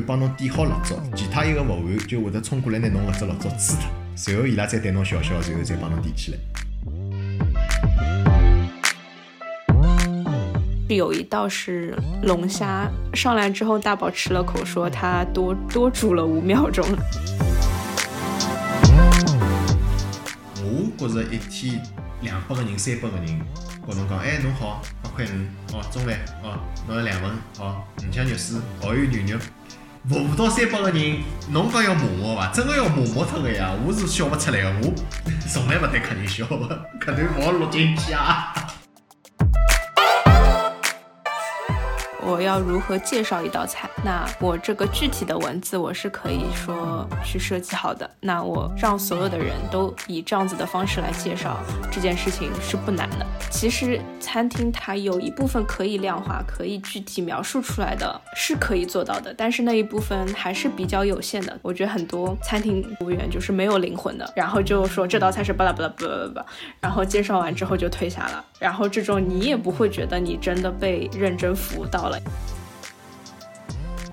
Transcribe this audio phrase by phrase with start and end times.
[0.00, 3.78] 帮侬点好蜡烛，其他一个服务员就会得冲过来拿侬搿只蜡烛吹脱，
[4.16, 6.38] 随后伊拉再对侬笑笑，随后再帮侬点起来。
[10.88, 16.84] 有一道是龙虾，上来之后大宝吃了口，说他多多煮了五秒钟。
[20.62, 21.80] 我觉着一天
[22.22, 23.26] 两百个人、三百个人，
[23.86, 29.40] 跟侬讲，哎，侬好，八块五，哦，中饭，哦，侬要两份，好，五香肉丝，蚝油牛肉，
[30.08, 31.18] 服务到三百个人，
[31.50, 32.50] 侬讲要麻木伐？
[32.52, 33.70] 真的要麻木脱个呀！
[33.84, 34.94] 我是笑勿出来个，我
[35.46, 38.54] 从来勿对客人笑个，搿段勿好录进去啊！
[42.30, 43.90] 我要如何介绍一道菜？
[44.04, 48.08] 那我这个具体的文字我是可以说去设计好的。
[48.20, 51.56] 那我让所有的人都以这样子的方式来介绍
[51.90, 53.26] 这件事情是不难的。
[53.50, 61.58] 其实餐厅它有一部分可以量化、可以具体描述出来的，是可以做到的，但是那一部分还是比较有限的。
[61.62, 66.46] 我觉得很多餐厅服务员就是没有灵魂的，然后就说这道菜是巴拉巴拉巴拉巴拉，
[66.80, 72.20] 然后介绍完之后就退下了，然后这种你也不会觉得你真的被认真服务到了。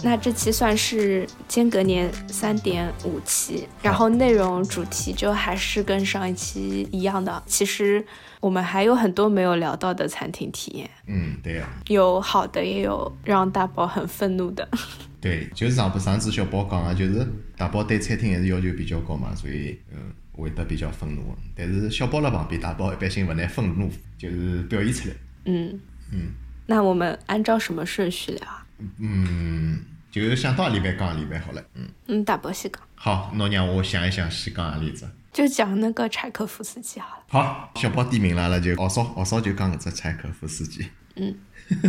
[0.04, 7.44] 那这期算是间隔年三点五期，然后内容主题就还是跟上一期一样的。
[7.48, 8.06] 其实
[8.40, 10.90] 我们还有很多没有聊到的餐厅体验。
[11.08, 11.68] 嗯，对呀。
[11.88, 14.68] 有好的，也有让大宝很愤怒的。
[15.20, 21.36] 对，就是上不上次小宝讲啊，就是大宝对餐厅还是要求比较高嘛，所以嗯会得比较愤怒。
[21.56, 25.16] 但是小宝辣旁边，大宝一般性勿拿愤怒就是表现出来。
[25.46, 25.80] 嗯
[26.12, 26.32] 嗯。
[26.66, 28.66] 那我们按照什么顺序聊啊？
[29.00, 29.80] 嗯，
[30.12, 31.64] 就是想到何里边讲何里边好了。
[31.76, 32.82] 嗯嗯，大宝先讲。
[32.96, 35.10] 好，侬让我想一想，先讲何例子？
[35.34, 37.24] 就讲那个柴可夫斯基好了。
[37.30, 40.88] 好，小宝点名了，那就奥少奥少就讲搿只柴可夫斯基。
[41.16, 41.36] 嗯，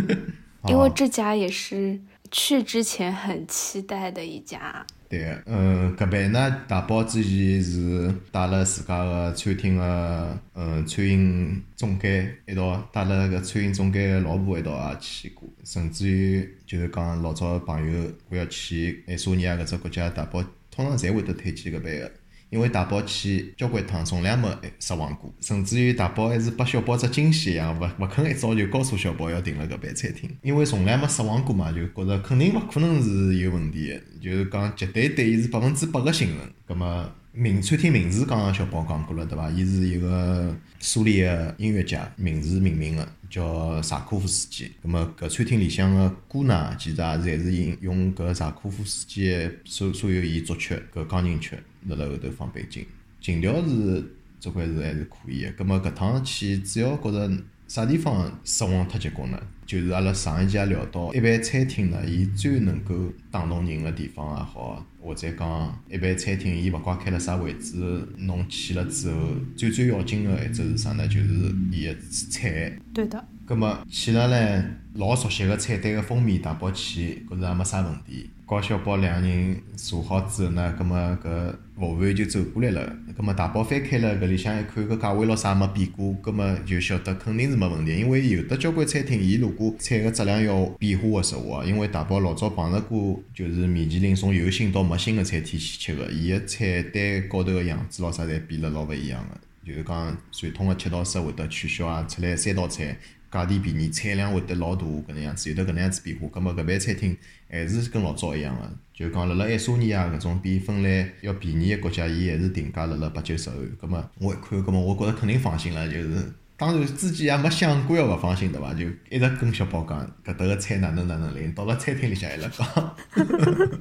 [0.69, 1.99] 因为这家也是
[2.31, 4.85] 去之前很期待的一家。
[5.09, 22.11] 对个，嗯，搿边呢，大宝之前是带了自家个餐厅个，嗯，餐饮总监一道，带了搿餐饮总监个老婆一道也去过，甚至于就是讲老早朋友我要去爱沙尼亚搿只国家，大宝通常侪会得推荐搿边个。
[22.49, 24.49] 因为大宝去交关趟，从来没
[24.79, 36.37] 失望过，甚至于大宝还是拨小宝只惊喜一样，勿勿肯一早就告诉小宝要订了搿爿餐厅，因为从来没失望过嘛，就觉着肯定勿可能是有问题的，就是讲绝对对伊是百分之百个信任。
[36.65, 39.49] 葛末名餐厅名字刚刚小宝讲过了，对伐？
[39.51, 44.71] 伊是一个苏联个音乐家名字命名个，叫柴可夫斯基。
[44.81, 51.55] 葛末搿餐厅里向个歌呢，其实也是侪是引用搿柴可夫斯基所所有伊作曲搿钢琴曲。
[51.87, 52.85] 辣辣后头放背景，
[53.21, 54.03] 情调是
[54.39, 55.51] 这块是还是可以个。
[55.51, 57.31] 葛末搿趟去主要觉着
[57.67, 59.41] 啥地方失望太结棍了？
[59.65, 62.95] 就是阿拉上一集也聊到，一般餐厅呢，伊最能够
[63.29, 67.77] 打动人个地方也好，或者讲一般餐厅伊勿怪开了啥位置，
[68.17, 69.19] 侬去了之后，
[69.55, 71.07] 最最要紧个一只是啥呢？
[71.07, 71.95] 就是伊个
[72.31, 72.75] 菜。
[72.93, 73.23] 对的。
[73.45, 74.63] 葛末去了唻，
[74.95, 78.31] 老熟悉个菜单个封面，打包去，觉着也没啥问题。
[78.47, 82.93] 高小宝两个人坐好之后呢，葛末搿服务员就走过来了。
[83.15, 87.95] 葛末大宝翻开了搿里向一看，搿价位咾啥没变过，葛末就晓得肯定是没问题。
[87.95, 99.39] 因为有的交关餐厅，伊如果菜个质量要变化个实话，因为大宝老早碰着过，就是米其林从有新到没新个餐厅去吃个，伊个菜单高头个样子咾啥侪变了老勿一样个。
[99.65, 102.97] 就是讲传统个七道式会得取消啊，出来三道菜。
[103.31, 106.27] 价钿便宜，产量会得老大，搿能样子，有得搿能样子变化。
[106.29, 107.15] 葛末搿爿餐厅
[107.49, 113.57] 还是跟老早一样个，就讲辣辣爱沙尼亚搿种比芬兰要便宜个国家，伊还是定价辣辣八九十万。
[113.81, 118.73] 葛末我一看，葛末我觉着肯定放心了，就是当然之前也没想过要勿放心，对伐？
[118.73, 122.95] 就一直跟小宝讲搿搭个菜哪能哪能灵，到了餐厅里向还辣讲。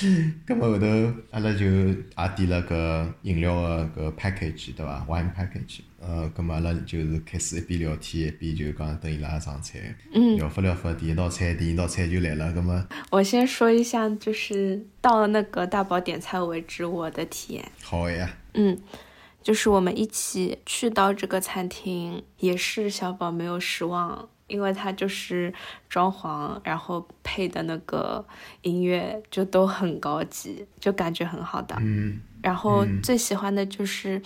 [0.46, 0.86] 咁么后头，
[1.30, 1.94] 阿拉就也
[2.36, 3.54] 点了个饮料
[3.94, 5.80] 个搿 package，对伐？wine package。
[6.00, 9.78] 呃，咁么阿拉就是开始一边聊天一边就讲等伊拉上菜。
[10.12, 10.36] 嗯。
[10.36, 12.52] 聊发聊发，第一道菜，第一道菜就来了。
[12.52, 17.64] 咁么，我先说一下，就是到了那个大宝点菜为止，我的体验。
[17.82, 18.36] 好呀。
[18.54, 18.78] 嗯，
[19.42, 24.28] 就是我们一起去到这个餐厅，也是小宝没有失望。
[24.46, 25.52] 因为它就是
[25.88, 28.24] 装潢，然后配的那个
[28.62, 31.76] 音乐就都很高级，就感觉很好的。
[31.80, 32.20] 嗯。
[32.42, 34.20] 然后最喜欢的就是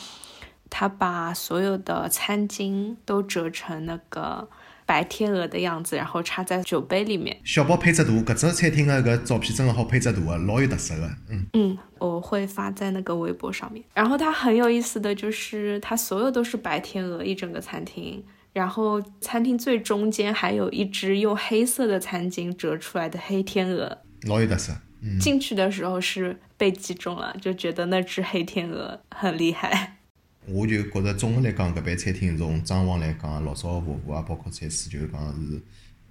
[0.69, 4.49] 他把所有的餐巾都折成那个
[4.85, 7.39] 白天鹅的样子，然后插在酒杯里面。
[7.45, 11.09] 小宝配只图，搿只餐厅的搿照片真的好配只图啊，老有特色的。
[11.29, 11.47] 嗯。
[11.53, 13.85] 嗯，我会发在那个微博上面。
[13.95, 18.25] 然后它很有意思的就是，它所有都是白天鹅，一整个餐厅。
[18.59, 24.77] 然后餐厅最中间还有一只用黑色的餐巾折出来的黑天鹅，老有特色。
[25.21, 29.99] 进去的时候是被击中了，就觉得那只黑天鹅很厉害。
[30.45, 35.63] 我就觉着总的来讲，搿爿餐厅从装潢来讲，老早服务啊，包括菜式，就是讲是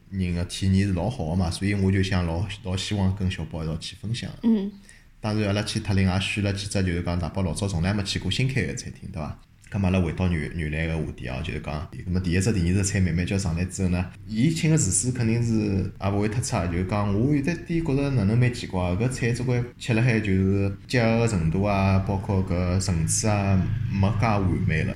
[0.09, 4.31] 人的体验是老好的嘛，所以我就想老老希望跟小宝一道去分享。
[4.43, 4.71] 嗯。
[5.19, 9.37] 当然，阿拉去特林也选了几只，就是讲大宝老早从来没去过新开的餐厅，对伐？
[9.69, 23.61] 咁阿拉回到原原来个话题哦，就是讲，咁么第一只、第二只菜慢慢叫上来之后呢，伊请个厨师肯定是也勿会太差，就是讲我有得点觉着哪能蛮奇怪，搿菜总归吃辣海就是结合个程度啊，包括搿层次啊，
[23.91, 24.95] 没介完美了。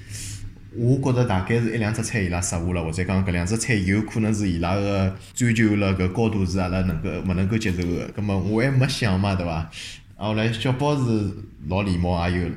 [0.73, 9.69] 我觉着大概是一两只菜伊拉失误了，或者讲搿两只菜有可能是伊拉个追求了搿高度是阿拉能够勿能够接受个，咁么我还没想嘛，对伐？
[10.15, 11.29] 后来小宝是
[11.67, 12.47] 老礼貌，也有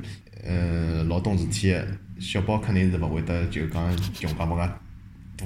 [0.47, 1.85] 嗯老懂事体个。
[2.19, 4.61] 小宝肯定是勿会得，就讲穷讲么个，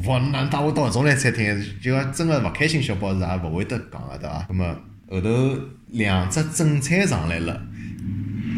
[0.08, 1.64] 哇，哪能带我到搿种来餐厅？
[1.82, 4.46] 就讲真个勿开心，小宝是也勿会得讲个，对伐？
[4.48, 4.76] 葛末
[5.10, 7.62] 后头两只正餐上来了，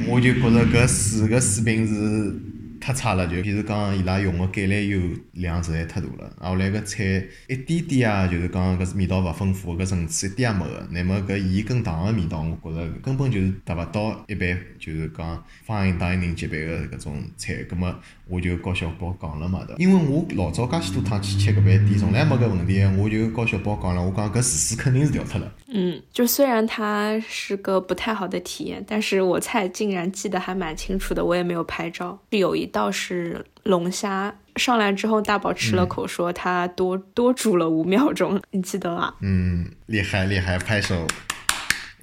[0.07, 2.35] 我就觉着搿四个水平是。
[2.81, 4.99] 太差了，就比如讲伊拉用个橄榄油
[5.33, 10.87] 量实在太大了，后来个菜一点点啊，就是讲搿味道勿丰富，搿层次一点也没个。
[10.89, 17.53] 乃末搿盐跟糖个味道，我觉着根本就是达勿到一般，就是讲 fine dining 级别个搿种菜。
[17.69, 17.95] 葛末
[18.27, 25.53] 我就告小宝讲了嘛，对因为我老早介许多趟去吃搿爿店，从来没搿问题，我就告小宝讲了，我讲搿厨师肯定是调脱了。
[25.73, 32.19] 嗯，就虽然它是个不太好的体验，但是我菜竟然记得还蛮清楚的，我也没有拍照。
[32.31, 39.13] 有一道是龙虾，上来之后大宝吃了口，说他多多煮了五秒钟，你记得吗？
[39.21, 41.05] 嗯，厉害厉害，拍手。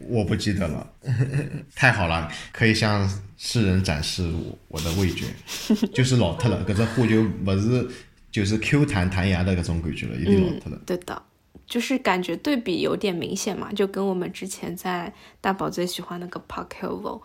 [0.07, 0.87] 我不记得了，
[1.75, 5.27] 太好了，可以向世人展示我我的味觉，
[5.93, 7.89] 就是老特了，搿只货就勿是
[8.31, 10.79] 就是 Q 弹弹牙的搿种感觉了，有点老特了。
[10.87, 11.21] 对的。
[11.67, 17.21] 就是感觉对比有点明显嘛，就跟我们之前在大宝最喜欢那个 Park Hill，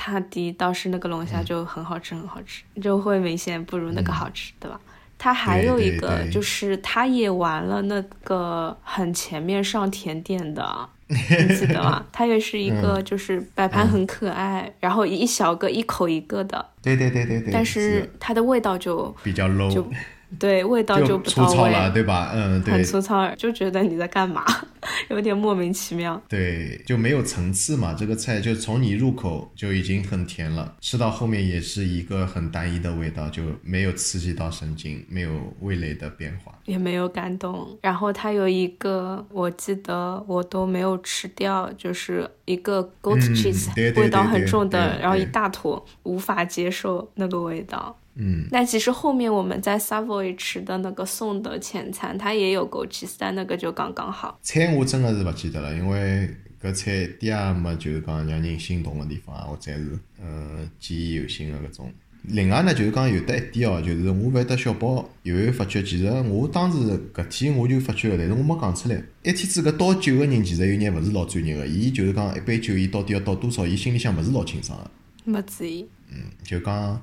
[0.00, 4.80] 他的倒是那个龙虾就很好吃，很好吃，就会明显不如那个好吃，对吧？
[5.18, 11.16] 他还有一个就是他也玩了那个很前面上甜点的， 你
[11.56, 12.06] 记得吗？
[12.12, 19.84] 他也是一个就是摆盘很可爱，然后一小个一口一个的，对对对对对，但是它的味道就比较 low。
[20.38, 22.32] 对，味道就不到位了，对吧？
[22.34, 24.44] 嗯，对，很粗糙，就觉得你在干嘛，
[25.08, 26.20] 有点莫名其妙。
[26.28, 27.94] 对，就没有层次嘛。
[27.94, 35.30] 这个菜就从你入口就已经很甜了，吃到后面也是一个很单一的味道，就没有刺激到神经，没有
[35.60, 37.78] 味蕾的变化，也没有感动。
[37.80, 47.96] 然后它有一个，我记得我都没有吃掉，就是一个 goat cheese，味道很重的，然后一大坨，无法接受那个味道。
[48.20, 54.36] 嗯，那其实后面我们在 Savoy 吃的那个送的前餐，它也有枸杞但那个就刚刚好。
[54.42, 56.28] 菜我真的是不记得了，因为
[56.60, 61.92] 搿菜一点也没就是讲让人心动的地方啊，或者是嗯记忆犹新的搿种。
[62.24, 66.78] 另外呢，就是讲有得一点哦，就是我勿晓得小宝有没有发觉，其实我当时
[67.14, 68.96] 搿天我就发觉了，但是我没讲出来。
[69.22, 74.90] 一天子搿倒酒个人其实有眼勿是老专业个，伊就是讲一杯酒伊到底要倒多少，伊心里向勿是老清爽个。
[75.24, 75.88] 没注意。
[76.10, 77.00] 嗯，就讲。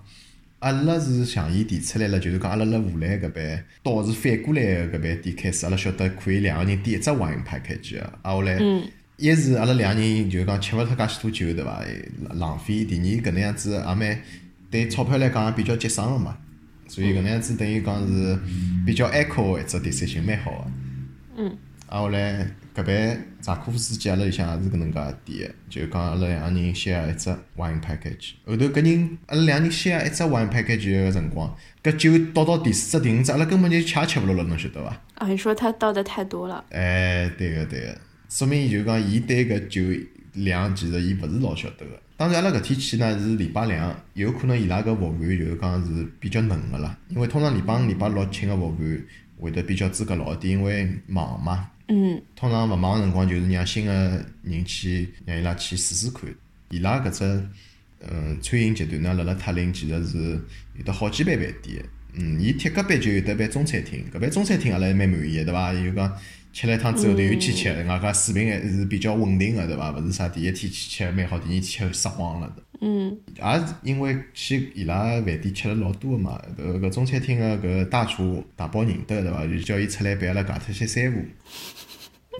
[0.60, 8.60] 阿拉是向伊提出来了，就是讲阿拉辣湖南搿边倒是反过来个搿边点开始，阿拉晓得可以两个人点一只 wine package 个，啊后来
[9.18, 11.84] 一是阿拉两个人就是讲吃勿脱介许多酒对伐？
[12.36, 12.84] 浪费。
[12.86, 14.20] 第二搿能样子也蛮
[14.72, 16.38] 对钞票来讲也比较节省个嘛，
[16.88, 18.40] 所以搿能样子等于讲是
[18.86, 21.44] 比较 eco 个一只 decision 蛮好个。
[21.44, 21.58] 嗯。
[21.88, 22.48] 啊后来。
[22.76, 28.34] 搿爿扎科夫斯基阿拉里向也是搿能介点个，就讲阿拉两个人 share 一只 wine package。
[28.46, 35.02] 后头搿人阿拉两个人 share 一只 wine package 个辰光，搿酒倒到第四只、第五只，阿拉根本就吃也吃勿落了，侬晓得伐？
[35.16, 36.66] 啊，你说他倒的太多了。
[36.72, 39.82] 哎，对个对个，说明就讲伊对搿酒
[40.34, 41.98] 量其实伊勿是老晓得个。
[42.18, 49.02] 当然阿拉搿天去呢是礼拜两，有可能伊拉搿服务员就是讲是比较嫩个啦，因为通常礼拜五、礼拜六请个服务员
[49.40, 51.70] 会得比较资格老点，因为忙嘛。
[51.88, 53.94] 嗯，通常勿忙个辰光，就是让新个
[54.44, 56.24] 人去，让伊拉去试试看。
[56.70, 57.24] 伊拉搿只，
[58.00, 60.40] 嗯，餐饮集团呢，辣辣塔林其实是
[60.76, 61.86] 有得好几爿饭店。
[62.18, 65.74] 嗯，伊贴隔壁就有得爿中餐厅，搿爿中餐厅阿拉还蛮满意个，对伐？
[65.74, 66.18] 就讲
[66.54, 69.92] 吃了一趟之后，头又去吃，外加水平还是比较稳定个，对伐？
[69.92, 72.64] 勿是啥第一天去吃蛮好，第二天吃失望了的。
[72.82, 79.46] 嗯，也是因为去伊拉饭店吃了老多个嘛，搿搿中餐厅个搿大厨大包认得对伐？
[79.46, 81.20] 就叫伊出来陪阿拉夹脱些三胡。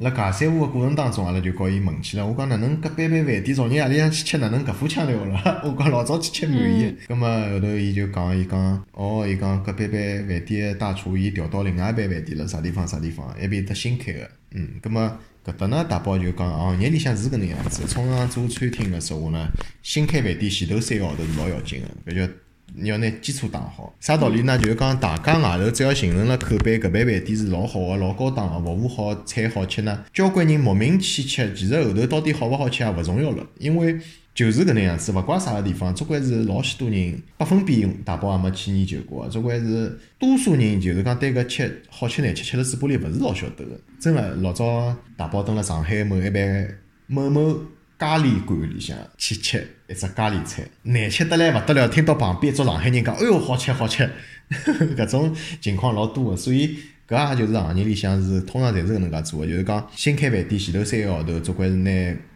[0.02, 2.28] 辣尬三胡个过程当中，阿拉就告伊问起了。
[2.28, 5.40] 我讲哪能搿般般饭店，昨日夜里向去吃，哪能搿副腔调了？
[5.64, 6.94] 我讲老早去吃满意。
[7.08, 14.30] 葛末后头伊就讲，伊讲，哦，伊讲搿般般饭店大厨伊调到另外一爿饭店了，啥地方啥地方，一边搭新开个。
[14.52, 15.02] 嗯，葛末
[15.46, 17.88] 搿搭呢，大宝就讲，行业里向是搿能样子。
[17.94, 19.48] 通常做餐厅个说话呢，
[19.82, 22.34] 新开饭店前头三个号头是老要紧个，搿叫。
[22.74, 24.58] 你要拿基础打好，啥道理呢？
[24.58, 30.04] 就是讲大家外头只要形成了口碑，搿爿饭店是老好个、老高档个，服务好，菜好吃呢。
[30.14, 33.98] 交关人慕名去吃，其实后头到底好勿好吃也勿重要了，因为
[34.34, 43.80] 就是搿能样子，勿怪啥个地方，总归是老许多人百分比大宝也没去研究过，总归是多数人就是讲对搿吃好吃难吃吃了嘴巴里勿是老晓得个。
[44.02, 46.68] 真个，老早大宝蹲辣上海某一爿
[47.08, 47.58] 某某。
[47.98, 51.88] 咖喱馆里向去吃一只咖喱菜，难吃得来勿得了。
[51.88, 54.10] 听到旁边一桌上海人讲：“哎哟，好吃好吃！”
[54.96, 61.92] 搿种情况老多个，所以搿也就是行业里向是通常侪是搿能介做个，就是讲新开饭店前头三个号头，总归是拿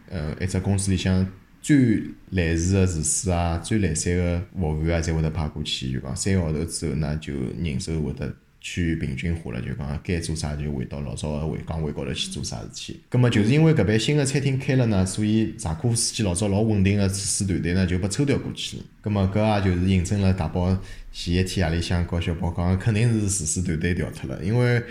[0.08, 1.26] 呃一只公司里向
[1.60, 5.92] 最来事个厨师啊、最来三个服务员啊，侪会得派过去。
[5.92, 8.34] 就讲三个号头之后呢，就人手会得。
[8.60, 13.00] 去平均化了，就讲该做啥就回到老早个回岗位高头去做啥事体。
[13.10, 18.82] 咁么就是因为搿爿新个餐厅开了呢，所以柴可夫斯基老早老稳定个厨师团队呢就被抽调过去了。
[19.00, 20.76] 葛末搿也就是印证了大宝
[21.10, 24.82] 前一天夜里向告小宝讲，肯定是厨师团队调脱了，因为。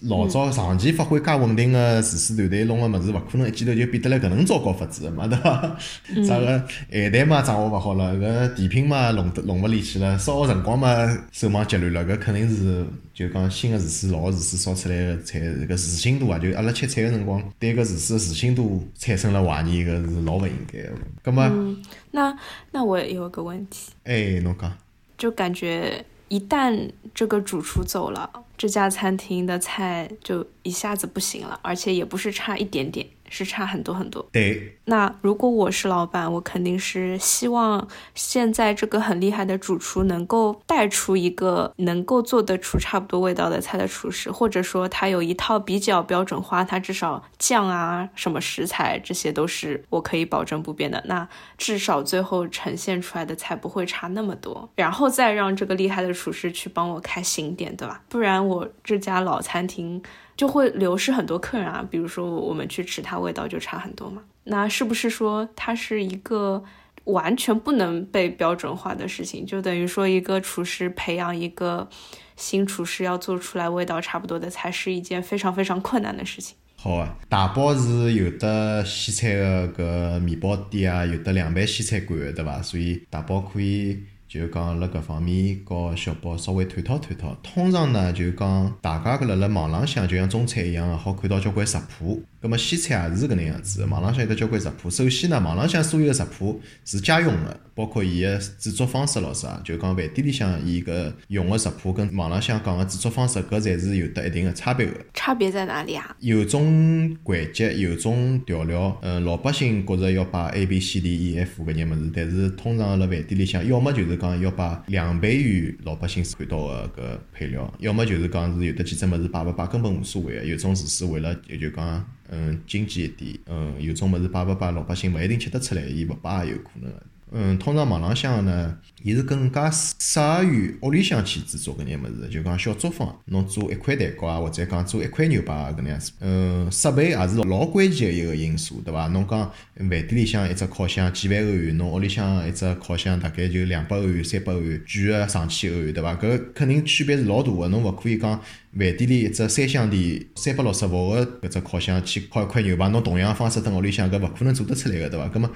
[0.00, 5.76] 老早长期发挥介稳定个厨师团队弄个物事，勿可能一记头就变得来搿能糟糕法子个嘛，对伐？
[6.22, 20.90] 啥个咸蛋嘛掌握勿好了，搿甜品嘛弄得弄勿里去了，烧个辰光嘛手忙脚乱了，搿肯定是就讲新个厨师老个厨师烧出来个菜，搿自信度啊，就阿拉吃菜个辰光对搿厨师个自信度产生了怀疑，搿是老勿应该个。
[21.22, 21.74] 葛末，
[22.10, 22.36] 那
[22.70, 24.70] 那我有个问题，哎，侬讲，
[25.16, 28.28] 就感觉一旦这个主厨走了。
[28.56, 33.06] 这家餐厅的菜就一下子不行了，而且也不是差一点点。
[33.28, 34.26] 是差很多很多。
[34.32, 51.02] 对，那如果我是老板，我肯定是希望现在这个很厉害的主厨能够带出一个能够做得出差不多味道的菜的厨师，或者说他有一套比较标准化，他至少酱啊、什么食材这些都是我可以保证不变的。
[51.06, 51.28] 那
[51.58, 58.02] 至少最后呈现出来的菜不会差那么多，然后再让这个厉害的厨师去帮我开新店，对吧？
[58.08, 60.02] 不然我这家老餐厅。
[60.36, 64.22] 就会流失很多客人啊，比如说我们去吃它，味道就差很多嘛。
[64.44, 66.62] 那是不是说它是一个
[67.04, 69.46] 完全不能被标准化的事情？
[69.46, 71.88] 就等于说一个厨师培养一个
[72.36, 76.56] 新厨师要做出来味道差不多的菜，是一件非常非常困难的事情。
[76.76, 82.60] 好啊，大包是有的西餐的个面包店啊，有的凉拌西餐馆对吧？
[82.60, 83.98] 所以大包可以。
[84.36, 87.34] 就讲辣搿方面，和小宝稍微探讨探讨。
[87.42, 92.22] 通常呢，就讲大家搿辣辣网浪向，就像中餐一样，好看到交关食谱。
[92.46, 94.88] 葛末西餐也是搿能样子，网浪向有得交关食谱。
[94.88, 104.92] 首先呢，网浪向所有个食谱是家用个，包括伊个制作方式咾啥，就讲饭店里向伊搿用个食谱跟网浪向讲个制作方式，搿侪是有得一定个差别个。
[105.12, 106.16] 差别在哪里啊？
[106.20, 120.44] 有种环节，有种调料，嗯，老百姓觉着要摆 A B C D E F 搿眼物事，但是通常辣饭店里向，要么就是讲要摆两倍于老百姓看到个搿配料，要么就是讲是有的几只物事摆勿摆根本无所谓个。
[120.44, 122.06] 有种厨师为了就讲。
[122.30, 126.92] 嗯，经济一点，嗯，有种物事摆勿摆，老百姓勿一定吃得出来，伊勿摆也有可能。
[127.32, 136.12] 嗯，通常网浪向呢，伊是更加适适合于屋里向去制作搿眼物事，就讲小作坊，侬做一块蛋糕啊，或者讲做一块牛排啊搿能样子。
[136.20, 139.08] 嗯，设备也是老关键个一个因素，对伐？
[139.08, 146.14] 侬讲饭店里向一只烤箱几万欧元，侬屋里向一只烤箱大概就两百欧元、三百欧元，贵个上千欧元，对伐？
[146.14, 148.40] 搿肯定区别是老大个，侬勿可以讲
[148.78, 155.28] 饭店里一只三箱的三百六十伏个搿只烤箱去烤一块牛排，侬同样方式蹲屋里向搿勿可能做得出来个，对伐？
[155.28, 155.50] 搿么？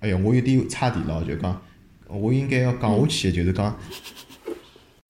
[0.00, 1.60] 哎呀，我有点差题了，就讲
[2.06, 3.74] 我应该要讲下去，就是讲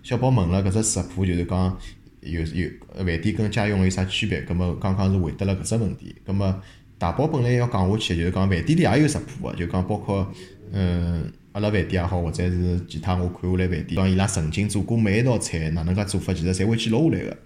[0.02, 1.76] 小宝问了搿只食谱，就是讲
[2.20, 4.40] 有有饭店跟家用有啥区别？
[4.42, 6.14] 葛末刚刚是回答了搿只问题。
[6.24, 6.62] 葛末
[6.98, 10.30] 大宝本来要讲下去，就是讲饭店里也有食谱个，就讲包括
[10.72, 17.36] 嗯阿拉饭店也好，或者是其他我看下来饭店，讲伊拉曾经做过每一道菜哪能介做法，其实侪会记录下来个。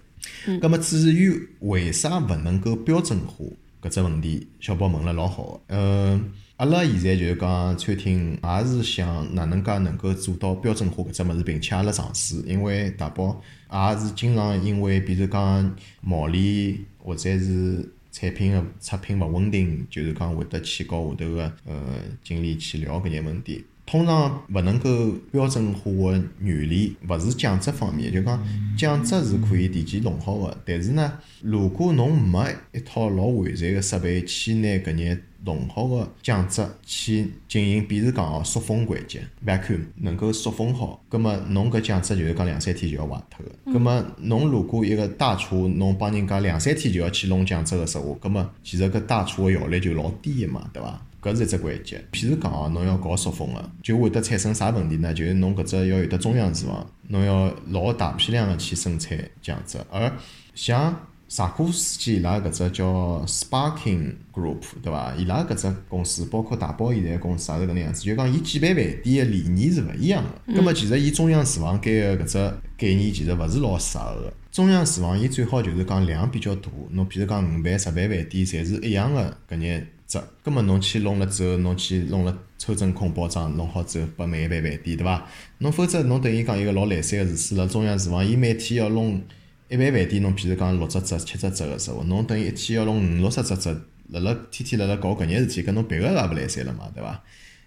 [0.47, 0.59] 嗯。
[0.59, 3.45] 葛末至于为啥勿能够标准化
[3.81, 6.31] 搿只问题，小宝问了老好个，嗯。
[6.59, 21.75] 阿拉现在就是讲餐厅，也是想哪能介能够做到标准化搿只物事，并且阿拉尝试，因为大宝也是经常因为，比如讲毛利或者是产品个出品勿稳定，就是讲会得去告下头个呃
[22.21, 23.63] 经理去聊搿眼问题。
[23.85, 28.37] 通常勿能够标准化个原理，勿是酱汁方面，就讲
[28.77, 30.57] 酱汁是可以提前弄好个。
[30.65, 43.73] 但是呢，如果侬没一套老完善个设备去拿搿眼弄好个酱汁去进行，比如讲哦，塑封环节别看能够塑封好，葛末侬搿酱汁就是讲两三天就要坏脱个。
[43.73, 51.01] 葛末侬如果一个大厨，侬帮人家两三天就要去弄酱汁个说话，葛末其实搿大厨个效率就老低个嘛，对伐？
[51.21, 52.01] 搿是一只环节。
[52.13, 55.13] 譬如讲哦，侬要搞塑封个，就会得产生啥问题呢？
[55.13, 59.77] 就是侬搿只要有得中央厨房，侬要老大批量个去生产酱汁。
[59.91, 60.09] 而
[60.55, 60.97] 像
[61.29, 65.13] 萨科斯基伊拉搿只叫 Sparking Group，对伐？
[65.15, 68.01] 伊拉搿只公司，包括大宝现在公司也是搿能样子。
[68.01, 70.55] 就讲伊举办饭店个理念是勿一样个。
[70.55, 72.37] 葛末其实伊中央厨房间个搿只
[72.75, 74.33] 概念其实勿是老适合个。
[74.51, 79.87] 中央厨房伊最好就是讲量比较大，侬比如讲五万、十万饭店，侪是一样个搿眼。
[80.07, 85.23] 只，葛末侬去弄了之后，侬去弄了抽真空包装，弄好之后拨每一盘饭店，对伐？
[85.59, 89.21] 侬否则侬等于讲一个老来三个厨师辣中央厨房，伊每天要弄
[89.69, 93.69] 一般饭店，侬譬如讲六只只、七只只个时候，侬等于一天要弄五六十只只，
[94.09, 97.23] 辣辣天天辣辣搞搿眼事体，搿侬别个也勿来三了嘛，对伐？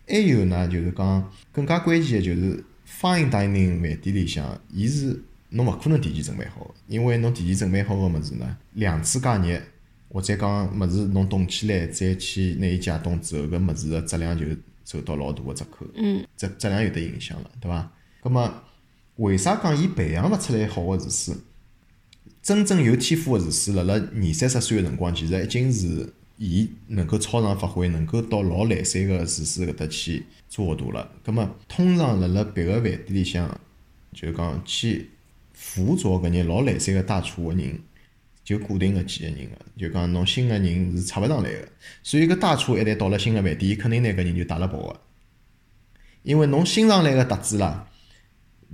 [0.09, 9.61] 还有呢，就是讲更加关键个就是 fine dining 饭店里向，伊是侬勿可能提前准备好，因为侬提前准备好个物事呢，两次加热。
[10.09, 14.45] 或者讲物事侬冻起来，再去拿伊解冻之后，搿物事个质量就
[14.85, 17.91] 受到老大个折扣，嗯质质量有得影响了，对伐？
[18.21, 18.53] 葛末
[19.17, 21.33] 为啥讲伊培养勿出来好个厨师？
[22.43, 31.11] 真正有天赋个厨师，辣辣二三十岁个辰光，其实已经是伊能够超常发挥，能够到老来三个厨师搿搭去做大了。
[31.25, 33.61] 葛末通常辣辣别个饭店里向，
[34.13, 35.11] 就讲去
[35.53, 37.79] 辅佐搿眼老来三个大厨个人。
[38.45, 41.69] 就固定个几个人个，就讲侬新个人是插勿上来个，
[42.03, 45.01] 所以搿大厨一旦到了新个饭店，伊肯定拿搿人就带了跑个。
[46.25, 47.89] 因为侬新上来个搭子啦，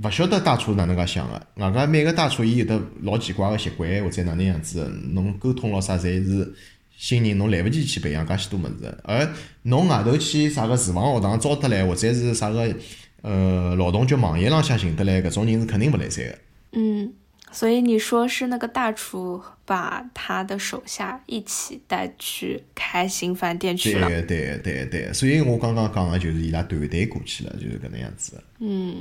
[0.03, 6.55] 勿晓得大厨哪能介想个，外加每个大厨伊有得老奇怪个习惯或者哪能样子，侬沟通咾啥侪是
[6.97, 8.99] 新人，侬来勿及去培养介许多物事。
[9.05, 9.29] 而
[9.63, 12.75] 侬外头去啥个厨房学堂招得来，或者是啥个
[13.23, 16.39] 呃劳动局网页浪向寻得来，搿种人是肯定勿来三个。
[16.73, 17.13] 嗯。
[17.51, 24.07] 所以你说是那个大厨把他的手下一起带去开新饭店去了？
[24.07, 28.39] 对对对对，所以我刚刚讲个就是伊拉团队过去了，就是搿能样子。
[28.61, 28.95] 嗯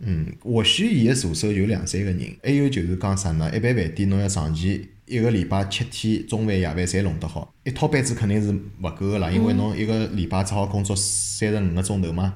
[0.00, 3.50] 嗯，或许伊个助手有两三个人，还有就是讲啥呢？
[3.54, 12.34] 一般饭店侬要长期一个礼拜七天中饭夜饭侪弄得好，一套班子肯定是勿够个啦，因为侬一个礼拜只好工作三十五个钟头嘛。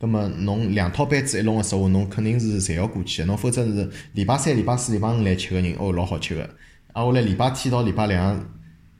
[0.00, 6.42] 葛末侬两套班子一弄个时候，侬肯定是侪要过去个，侬否则是礼拜三、礼拜四、礼拜五来吃个人，哦，老好吃个。
[6.92, 8.48] 啊，下来礼拜天到礼拜两，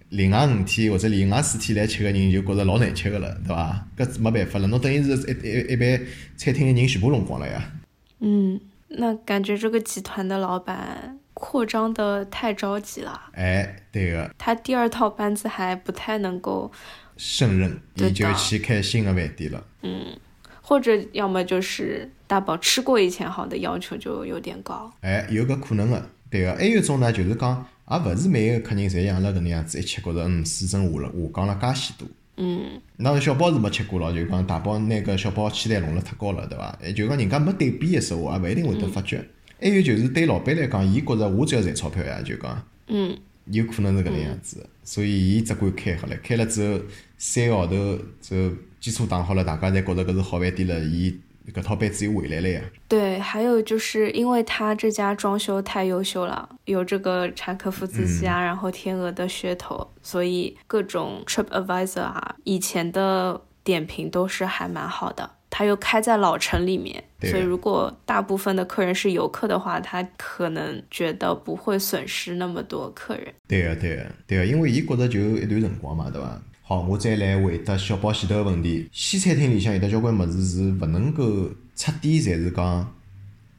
[0.09, 3.89] 另外五天或者另外四天来吃个人，就觉着老难吃个了，对伐？
[3.97, 6.01] 搿没办法了，侬等于是一一一般
[6.37, 7.73] 餐厅个人全部弄光了呀。
[8.21, 13.31] 嗯，那感觉这个集团的老板扩张的太着急了。
[13.33, 14.31] 哎，对个。
[14.39, 16.71] 他第二套班子还不太能够
[17.17, 19.65] 胜任，伊就去开新的饭店了。
[19.83, 20.19] 嗯。
[20.61, 32.07] 或者要么就是大宝吃过以前好的要求就有点高，哎，有个可能的，对个，还有一种呢，就是讲，也勿是每个客人侪像辣搿能样子，一吃觉着嗯，水准下了，下降了介许多。
[32.39, 32.81] 嗯。
[32.97, 36.79] 那小包是没吃过了，就讲大包拿个小包期待弄了太高了，对伐？
[36.83, 39.23] 哎，就讲人家没对比的时候，也勿一定会得发觉。
[39.61, 42.63] 还有就是对老板来讲，伊觉着我只要赚钞票呀，就讲。
[42.87, 43.17] 嗯。
[43.51, 46.81] 有可能是搿能样子，所以伊只管开好了，开了之后
[47.17, 48.55] 三个号头之后。
[48.81, 51.13] 基础打好了，大家侪觉着搿是好饭店了，伊
[51.55, 52.61] 搿套班子又回来了呀。
[52.87, 65.31] 对，还有就是因为他这家装修太优秀了，有这个柴可夫斯基啊，然后天鹅的噱头，所以各种 Trip Advisor 啊，以前的点评都是还蛮好的。
[65.51, 73.33] 他又开在老城里面，所以如果大部分的客人是游客的话，他可能觉得不会损失那么多客人。
[73.49, 76.39] 对啊，对啊，对啊，因为伊觉得就一段辰光嘛，对伐？
[76.69, 78.87] 好，我再来回答小宝前头个问题。
[78.93, 82.95] 西餐厅里向有得交关物事是勿能够彻底，侪是讲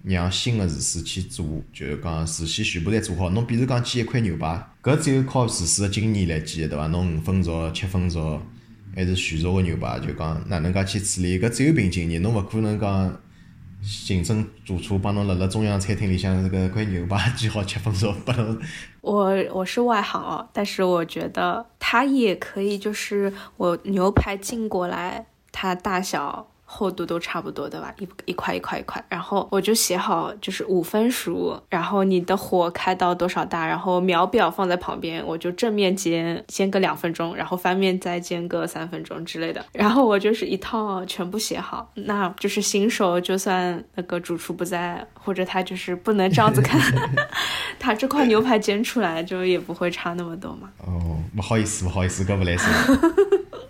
[0.04, 1.44] 让新个厨师去做，
[1.74, 3.32] 就是讲事先全部侪做好。
[3.32, 6.86] 侬比如讲煎一块牛排，搿只有靠厨师个经验来煎，对伐？
[6.86, 8.40] 侬五分熟、七分熟，
[8.94, 13.20] 还是全熟个牛排，就讲哪能介去处理，搿只有凭经验，侬勿可能讲。
[13.82, 18.60] 行政主厨帮侬辣辣中央餐厅里向这个块牛排煎好七分熟拨侬。
[19.02, 27.92] 我我是外行哦，但是我觉得它也可以，就是我牛排进过来，它大小厚度都差不多，的吧？
[27.98, 46.80] 一一块一块一块，然后我就写好就是五分熟，然后你的火开到多少大，然后秒表放在旁边，我就正面煎煎个两分钟，然后翻面再煎个三分钟之类的，然后我就是一套全部写好，那就是新手就算那个主厨不在，或者他就是不能这样子看，
[47.80, 50.70] 他这块牛排煎出来就也不会差那么多嘛。
[50.86, 52.72] 哦，不好意思，不好意思，搿勿来三，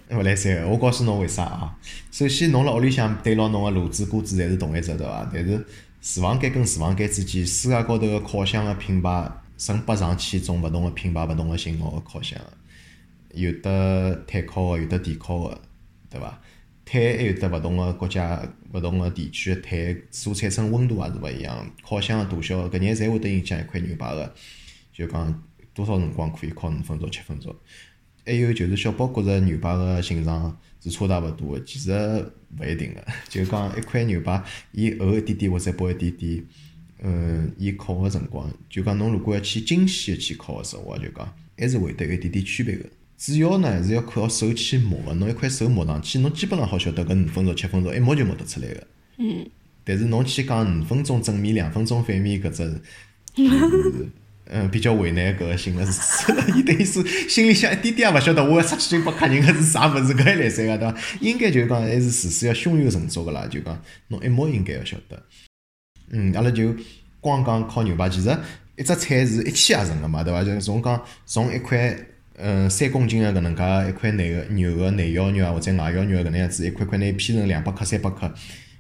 [0.10, 0.68] 勿来三个。
[0.68, 1.78] 我告诉侬为啥啊？
[2.12, 5.30] 首先，侬辣屋里向对牢侬个炉子、锅子侪是同一只，对伐？
[5.34, 5.66] 但是
[6.02, 12.40] 厨房间跟厨房间之间，世界高头个烤箱个品牌成百上千种勿同个品牌、勿同个型号个烤箱，
[13.34, 15.62] 有的碳烤个，有的电烤个，
[16.10, 16.40] 对伐？
[16.86, 18.42] 碳还有得勿同个国家、
[18.74, 24.34] 勿同个地区个碳所产生温度也是勿一样，烤箱个大小搿眼侪会得影响一块牛排个，
[24.92, 25.44] 就讲
[25.74, 27.56] 多少辰光可以烤五分钟、七分钟。
[28.30, 31.92] 还有就是小宝觉着牛排个形状是差大勿多个，其实
[32.60, 33.04] 勿一定个。
[33.28, 36.44] 就讲一块牛排，伊厚一点点或者薄一点点，
[37.02, 42.86] 嗯，伊烤个辰光，就讲侬如果要去精细个去烤个时候，就讲还是会得有一点点区别个。
[43.18, 48.88] 主要呢还是要靠手去磨个，侬一块手磨上去，侬基本上好晓得搿五分钟、七分钟一磨就磨得出来个。
[49.18, 49.50] 嗯。
[49.84, 52.80] 但是侬去讲五分钟正面、两分钟反面，搿只是。
[54.52, 60.98] 嗯，比较为难搿个性个是，伊等于是心里想一点点也勿晓得，我要出去拨客人个是啥物事，搿还来三个对伐？
[61.22, 65.22] 应该就是讲还是事事要胸有成竹个啦，就讲侬一摸应该要晓得。
[66.10, 66.76] 嗯，阿拉就
[67.22, 68.36] 光讲烤牛排，其实
[68.76, 70.44] 一只菜是一气呵成个嘛，对伐？
[70.44, 71.96] 就从讲从一块
[72.38, 78.34] 嗯三公斤个搿能介一块内个牛个内腰肉啊，或者外腰肉搿能样子，一块块拿伊劈成两百克、三百克，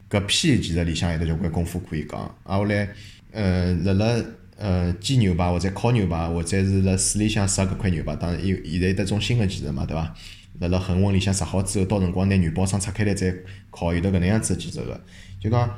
[0.09, 2.19] 搿批其实里向有得交关功夫可以讲。
[2.43, 2.89] 啊，后来
[3.33, 4.19] 嗯辣辣。
[4.61, 10.13] 呃，煎牛排或者烤牛排，或者是辣水里向杀搿块牛排，当然有现在有得种新个技术嘛，对伐？
[10.59, 13.33] 辣辣恒温里向杀好之后，到辰光拿牛包装拆开来再
[13.71, 14.99] 烤，有得搿能样子个技术个。
[15.39, 15.73] 就讲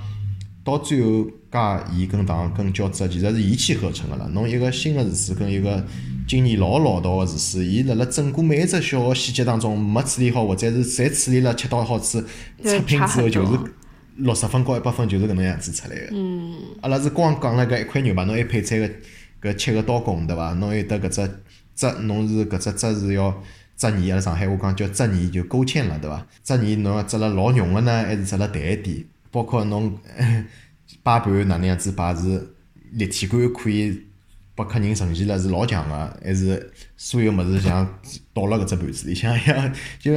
[0.63, 4.27] 到最后加盐跟糖跟胶质，其实是一气呵成个啦。
[4.33, 5.85] 侬一个新个厨师跟一个
[6.27, 12.19] 经验老老道个厨师，伊辣辣整个每一只小个细节当中没处理好，或者是侪处理了恰到好处，
[12.63, 13.59] 出品之后就是。
[14.21, 16.07] 六十分高一百分就是搿能样子出来个。
[16.11, 16.55] 嗯。
[16.81, 18.89] 阿拉是光讲了搿一块牛排，侬还配菜个
[19.41, 20.53] 搿切个刀工对伐？
[20.53, 21.29] 侬有得搿只
[21.75, 23.43] 汁，侬是搿只汁是要
[23.75, 26.25] 汁泥，阿拉上海话讲叫汁泥，就勾芡了对伐？
[26.43, 29.03] 汁泥侬要汁了老浓个呢，还是汁了淡一点？
[29.31, 29.97] 包括侬
[31.03, 32.53] 摆盘哪能样子摆是
[32.91, 34.01] 立体感可以
[34.53, 37.87] 拨客人呈现了是老强个，还是所有物事像
[38.33, 40.13] 倒辣搿只盘子里向一样 就。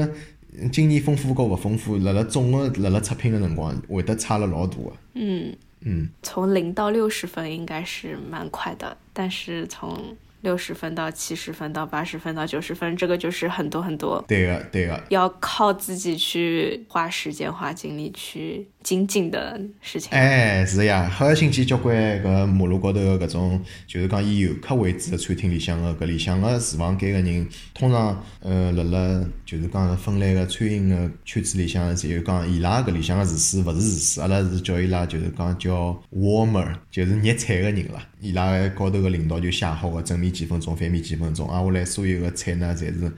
[0.71, 4.93] 经验丰富和勿丰富，辣辣总个辣辣出品个辰光，会得差了老大个。
[5.14, 10.17] 嗯嗯，从零到六十分应该是蛮快的，但是从。
[10.45, 14.23] 六十分到七十分到八十分到九十分，这个就是很多很多。
[14.29, 15.03] 对个，对个。
[15.09, 20.11] 要靠自己去花时间、花精力去紧紧的事情。
[20.12, 38.07] 哎，是呀，核心期交关搿马路高头搿种，就是讲以游客为主的餐厅里向个搿里向个厨房间个人，通常呃辣辣就是讲分类个餐饮个圈子里向，就讲伊拉搿里向个厨师勿是厨师，阿拉是叫伊拉就是讲叫 warmer，就是热菜个人啦。
[38.20, 43.11] 伊拉高头个领导就写好个正面几分钟，反面几分钟，挨下来所有个菜呢，侪是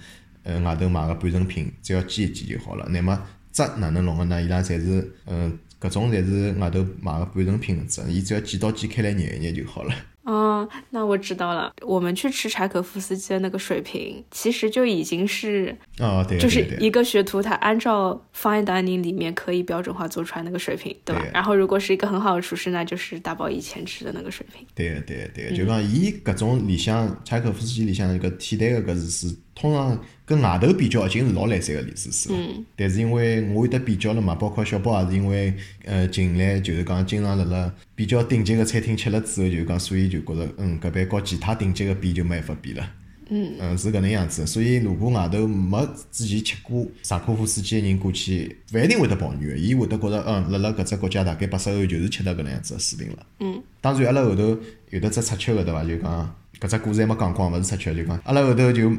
[0.45, 2.87] 呃外头买个半成品，只要煎一煎就好了。
[2.91, 3.21] 那么
[3.57, 4.43] 汁哪能弄个呢？
[4.43, 9.95] 伊拉侪是嗯，搿种侪是外头买个半成品个汁，伊只要剪刀剪开来捏一捏就好了。
[10.25, 11.73] 哦，那我知道了。
[11.83, 21.25] 我们去吃柴可夫斯基的那个水平，其实就已经是哦，对，就是一个学徒，他按照 fine dining 里面可以标准化做出来那个水平，对吧？
[21.33, 24.67] 然后如果是一个很好的厨师，那就是大宝以前吃的那个水平。
[24.75, 32.37] 对个，对个，对个，就讲伊搿种里向柴可夫斯基里向一个替代个搿厨师，通常跟外头比较已经是老来三个厨师了。
[32.37, 32.65] 嗯。
[32.75, 42.91] 但是因为我有得比较了嘛，包括小宝也是因为呃近来就是讲经常辣辣比较顶级个餐厅吃了之后，就讲所以就觉着嗯搿边和其他顶级个比就没办法比了。
[43.31, 43.55] 嗯。
[43.61, 44.45] 嗯，是搿能样子。
[44.45, 53.27] 所以如果外头没之前吃过柴可夫斯基个人过去，勿一定会得抱怨个，伊会得觉着嗯辣辣搿只国家大概八十后就是吃到搿能样子个水平了。
[53.39, 53.63] 嗯。
[53.81, 54.59] 当然阿拉后头
[54.91, 55.85] 有得只插曲个对伐？
[55.85, 58.91] 就讲搿只故事还没讲光，勿是插曲，就讲阿拉后头就。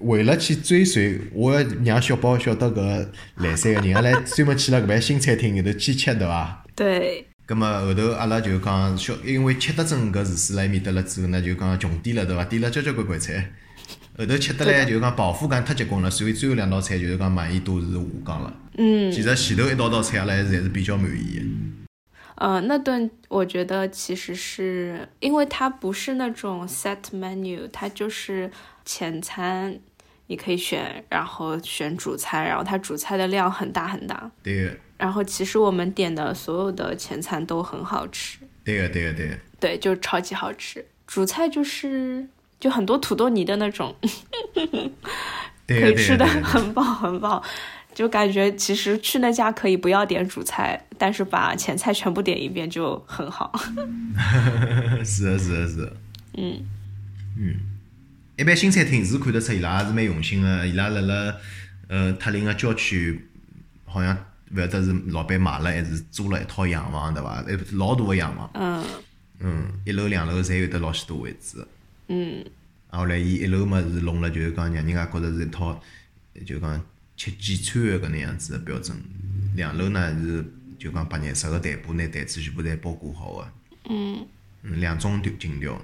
[0.00, 6.64] 为了去追随，我要让小宝晓得搿来三个人，阿拉专门去了搿爿新餐厅里头去吃，对伐？
[6.74, 7.26] 对。
[7.46, 12.44] 葛末后头阿拉就讲小，因为吃得准搿厨师辣埃面搭了之后呢，就讲穷点了，对伐？
[12.44, 13.52] 点了交交关关菜，
[14.18, 18.52] 后头吃得来就讲饱腹感太结棍了，所以最后两道菜就是讲满意度是下降了。
[18.76, 19.12] 嗯。
[19.12, 21.44] 其实前头一道道菜阿拉还是还是比较满意的。
[22.34, 28.50] 呃，那顿我觉得其实是因为它不是那种 set menu，它就是
[28.86, 29.78] 前餐。
[30.28, 34.28] 你可以选，然后选主餐，然后它主菜的量很大很大。
[34.42, 39.38] 对，然后其实我们点的所有的前餐都很好吃，对呀，对呀，对呀。
[39.60, 40.84] 对，就超级好吃。
[41.06, 42.26] 主菜就是
[42.58, 43.94] 就很多土豆泥的那种，
[45.68, 47.40] 可以吃的很饱很饱。
[47.94, 53.52] 就感觉其实去那家可以不要点主菜，但是把前菜全部点一遍就很好。
[55.06, 55.92] 是的，是的，是
[56.34, 56.66] 嗯。
[57.38, 57.54] 嗯
[58.36, 61.36] 一般新餐厅是看得出伊拉也是蛮用心个，伊拉辣辣
[61.88, 63.28] 呃塔林个郊区，
[63.86, 64.14] 好像
[64.50, 67.42] 勿晓得是老板买了还是租了一套洋房，对伐？
[67.42, 68.84] 一老大个洋房，嗯
[69.40, 71.66] 嗯，一楼两楼侪有得老许多位置。
[72.08, 72.44] 嗯
[72.90, 75.82] 啊，后来伊一楼嘛是弄了，就是讲让人家觉着是一套，
[76.44, 76.84] 就讲
[77.16, 78.94] 吃几餐个搿能样子个标准。
[79.54, 80.44] 两楼呢是
[80.78, 83.48] 就讲白颜色个台布，拿台子全部侪包裹好个，
[83.88, 84.26] 嗯
[84.62, 85.80] 嗯，两种调情调。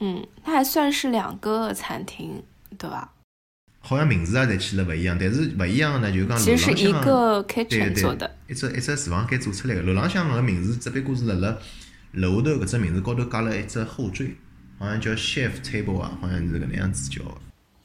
[0.00, 2.42] 嗯，它还算是两个餐厅，
[2.76, 3.12] 对吧？
[3.80, 8.36] 好像名字也侪起了勿一样，但是勿一样的呢，就是讲楼其实是一个对 kitchen 做的。
[8.46, 9.82] 一只一只厨房间做出来的。
[9.82, 11.56] 楼浪向个名字只不过是辣辣
[12.12, 14.36] 楼头搿只名字高头加了一只后缀，
[14.78, 17.34] 好像叫 chef table 啊，好像是搿能样子叫个。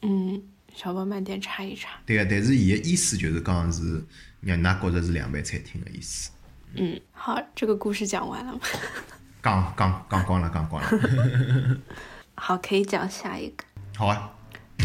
[0.01, 0.41] 嗯，
[0.75, 1.99] 小宝慢点查一查。
[2.05, 4.03] 对个，但是伊个意思就是讲是
[4.41, 6.31] 让㑚觉着是凉拌餐厅个意思。
[6.75, 8.59] 嗯，好，这个故事讲完了吗？
[9.43, 10.89] 讲讲讲光了，讲光了。
[12.35, 13.65] 好，可以讲下一个。
[13.95, 14.31] 好啊，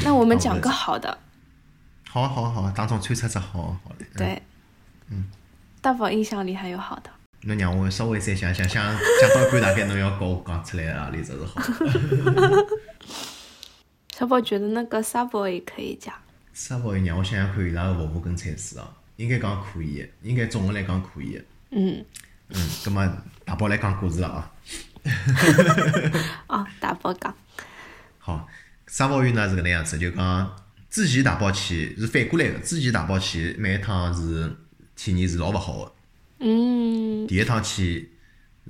[0.04, 1.16] 那我们讲个好的，
[2.08, 4.04] 好啊，好啊，好啊，当中穿插着好啊好的。
[4.04, 4.42] 嗯对。
[5.10, 5.30] 嗯。
[5.80, 7.10] 大宝印象里还有好的。
[7.42, 11.62] 侬让我稍微再想想，想想到一半，大概侬要跟我讲出来啊里只是好。
[14.12, 16.12] 小宝觉得那个 Subway 可以讲。
[16.52, 21.44] Subway 让我想想看伊拉个服务跟菜式啊，应该讲可以的，应该总的来讲可以的。
[21.70, 22.04] 嗯。
[22.48, 23.06] 嗯，葛么
[23.48, 24.52] 大宝来讲故事了啊。
[26.48, 27.34] 哦，大宝讲。
[28.18, 28.46] 好，
[28.86, 30.54] 沙包鱼呢是搿能样子，就讲
[30.90, 34.54] 之前大宝去是反过来个，之前大宝去每一趟是
[34.94, 35.92] 体验是老勿好个。
[36.40, 38.12] 嗯第一趟去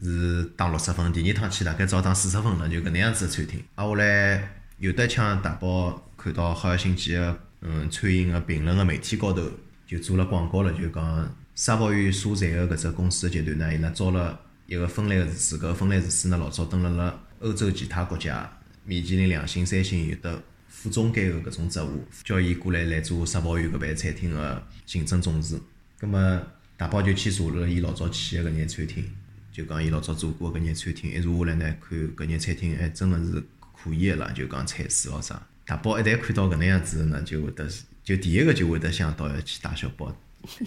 [0.00, 3.60] 是打六十分，第二趟去大概只好打四十分了，就搿能样子个餐厅。
[3.74, 9.42] 啊，后来有得抢大宝看到好像星期个嗯餐饮个评论个媒体高头
[9.88, 14.38] 就做了广告了，就讲沙包鱼所在个搿只公司个集团呢，伊拉招了
[14.68, 18.52] 一个芬兰个厨师，搿个芬兰厨师呢老早蹲辣辣欧洲其他国家，
[18.84, 25.58] 米其林两星、三星有得副总监个搿种职务，叫伊过来来做沙包鱼搿爿餐厅个行政总厨。
[25.98, 26.42] 葛么
[26.76, 29.10] 大宝就去查了伊老早去个搿眼餐厅，
[29.50, 33.42] 就讲伊老早做过搿眼餐厅，一查下来呢，看搿眼餐厅还真个是
[33.82, 35.46] 可以个啦，就讲菜式咾啥。
[35.64, 37.66] 大宝一旦看到搿能样子呢，就会得
[38.04, 40.14] 就第一个就会得想到要去带小宝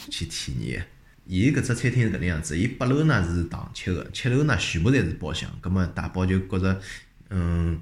[0.10, 0.88] 去体验。
[1.26, 5.50] 伊搿只餐厅是搿能样子，伊八楼呢是堂吃个，七楼呢全部侪是包厢。
[5.62, 6.82] 葛末大宝就觉着，
[7.30, 7.82] 嗯，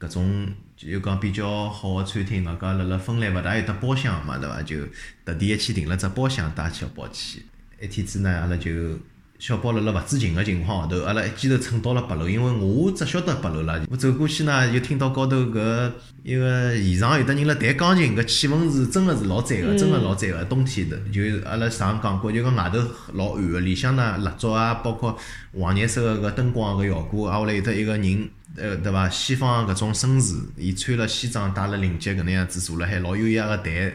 [0.00, 4.62] 搿种就讲比较好个餐厅，外加辣辣芬兰勿大有得包厢个嘛，对伐？
[4.62, 4.86] 就
[5.24, 7.44] 特地一去订了只包厢带小宝去。
[7.80, 8.98] 一天子呢，阿拉就
[9.38, 13.80] 小宝辣辣勿知情个情况下头，阿拉一记头蹭到了八楼，因为我只晓得八楼啦。
[13.88, 15.92] 我走过去呢，就听到高头搿
[16.24, 20.44] 一个现场有得人辣弹钢琴，搿气氛是真个是老赞个，真个老赞个。
[20.46, 25.16] 冬天的，就阿拉上讲过，就讲外头老暗个，里向呢蜡烛啊，包括
[25.56, 29.08] 黄颜色个搿灯光搿效果，啊，后来有得一个人，呃，对伐？
[29.08, 33.92] 西方搿种绅士，伊穿了西装，戴了领结搿能样子坐辣海，老优雅个弹。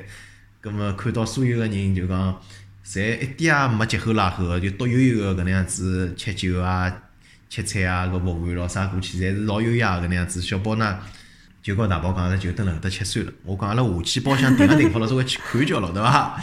[0.61, 2.39] 葛末看到所有个人就讲，
[2.85, 6.93] 侪一点也没急吼拉吼个，就独悠悠个搿能样子吃酒啊、
[7.49, 10.41] 吃菜啊，搿服务员咾啥过去，侪是老优雅个搿能样子。
[10.41, 10.99] 小宝呢，
[11.61, 13.31] 就告大宝讲，就蹲辣搿搭吃算了。
[13.43, 16.41] 我讲阿拉下去包厢订也订好了，稍微去看叫了，对伐？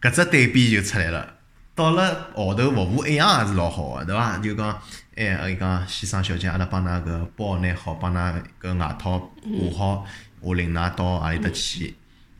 [0.00, 1.34] 搿只对比就出来了。
[1.76, 4.38] 到了号头服务一样也是老好个，对伐？
[4.38, 4.82] 就讲，
[5.16, 10.06] 哎，伊讲先生小姐，阿拉帮㑚搿包拿好，帮㑚搿外套挂好，
[10.40, 11.94] 我领㑚到何里搭去。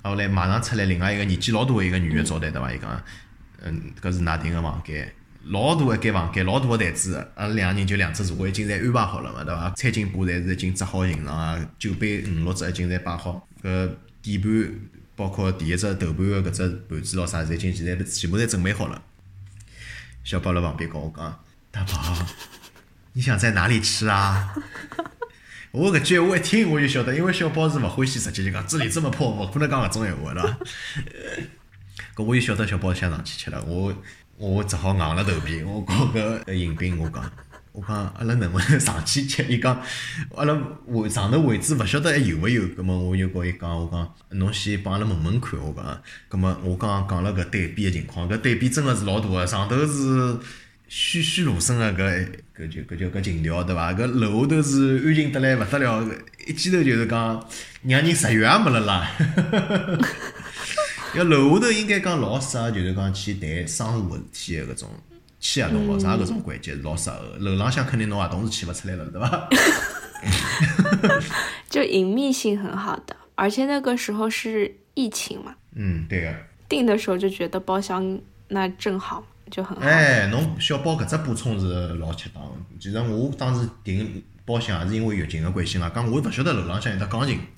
[0.04, 2.70] 啊后来马上出来另外一个年纪老大个一个女个招待，对伐？
[2.70, 3.02] 伊讲，
[3.62, 5.10] 嗯，搿是㑚订个房间，
[5.44, 9.70] 老大一间房间，老大个台子，阿拉两个人就两只座位已经侪安排好了嘛，对伐？
[9.70, 13.90] 餐巾布侪是已经折好形状啊，酒杯五六只已经侪摆好，搿
[14.20, 14.74] 底盘
[15.16, 19.00] 包括第一只头盘个搿只盘子咾啥，侪已经现在全部侪准备好了。
[20.22, 21.40] 小宝辣旁边跟我讲
[21.72, 22.14] ：“大宝，
[23.14, 24.54] 你想在哪里吃啊？”
[25.74, 30.58] 我搿句闲话一听我就晓得，因为小宝是勿欢喜直接就讲这里这么破，勿可能讲搿种闲话对伐？
[32.14, 33.92] 搿我就晓得小宝想上去吃了，我
[34.36, 37.28] 我只好硬了头皮，我告搿迎宾我讲，
[37.72, 39.42] 我讲阿拉能不能上去吃？
[39.48, 39.82] 伊讲
[40.36, 40.56] 阿拉
[40.86, 50.38] 位上头位置勿晓得还有勿有，葛末我就告伊讲，我讲侬先帮阿拉问问看，我讲，葛末我刚讲了搿对比个情况，搿对比真个是老大个，上头是
[50.88, 53.92] 栩栩如生个搿搿就搿叫搿情调对伐？
[53.92, 56.08] 搿楼下头是安静得来勿得了，
[56.46, 57.44] 一记头就是讲
[57.82, 59.10] 让人食欲也没了啦。
[61.16, 64.90] 要楼下头应该讲老适合，就是讲去谈商务事体个搿种
[65.40, 67.36] 签合同咯，啥搿种环节是老适合个。
[67.38, 69.48] 楼浪向肯定侬合同是签勿出来了，对伐？
[71.68, 76.32] 就隐秘性很好的，而且那个时候是疫情嘛，嗯，对个。
[76.68, 78.18] 订的时候就觉得包厢
[78.48, 79.86] 那正好就很好。
[79.86, 82.50] 哎，侬小宝搿只补充是老恰当的。
[82.80, 87.38] 其实我当时订包厢也是因为疫情的关系啦，讲我勿晓得楼浪向有得钢琴。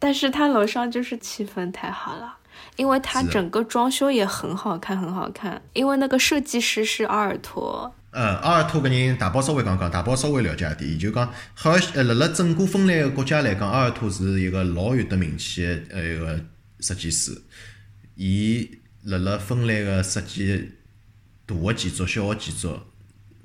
[0.00, 2.36] 但是他楼上就是气氛太好了，
[2.74, 5.62] 因为他整个装修也很好看，很好看。
[5.72, 16.40] 因为那个设计师是阿尔托，嗯，阿尔托搿人，大宝稍微讲讲，大宝稍微了解一点，伊就讲，好像呃，辣辣整个芬兰个国家来讲，阿尔托是一个老有得名气的呃一个
[16.80, 17.30] 设计师。
[18.16, 18.70] 伊
[19.06, 20.72] 辣辣芬兰个设计
[21.46, 22.76] 大个建筑、小个建筑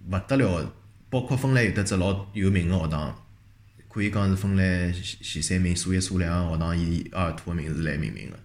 [0.09, 0.73] 勿得了，
[1.07, 3.27] 包括芬兰有得只老有名个学堂，
[3.87, 8.39] 可以讲是芬兰前前三名数一数两个学堂，以阿尔图个名字来命名个。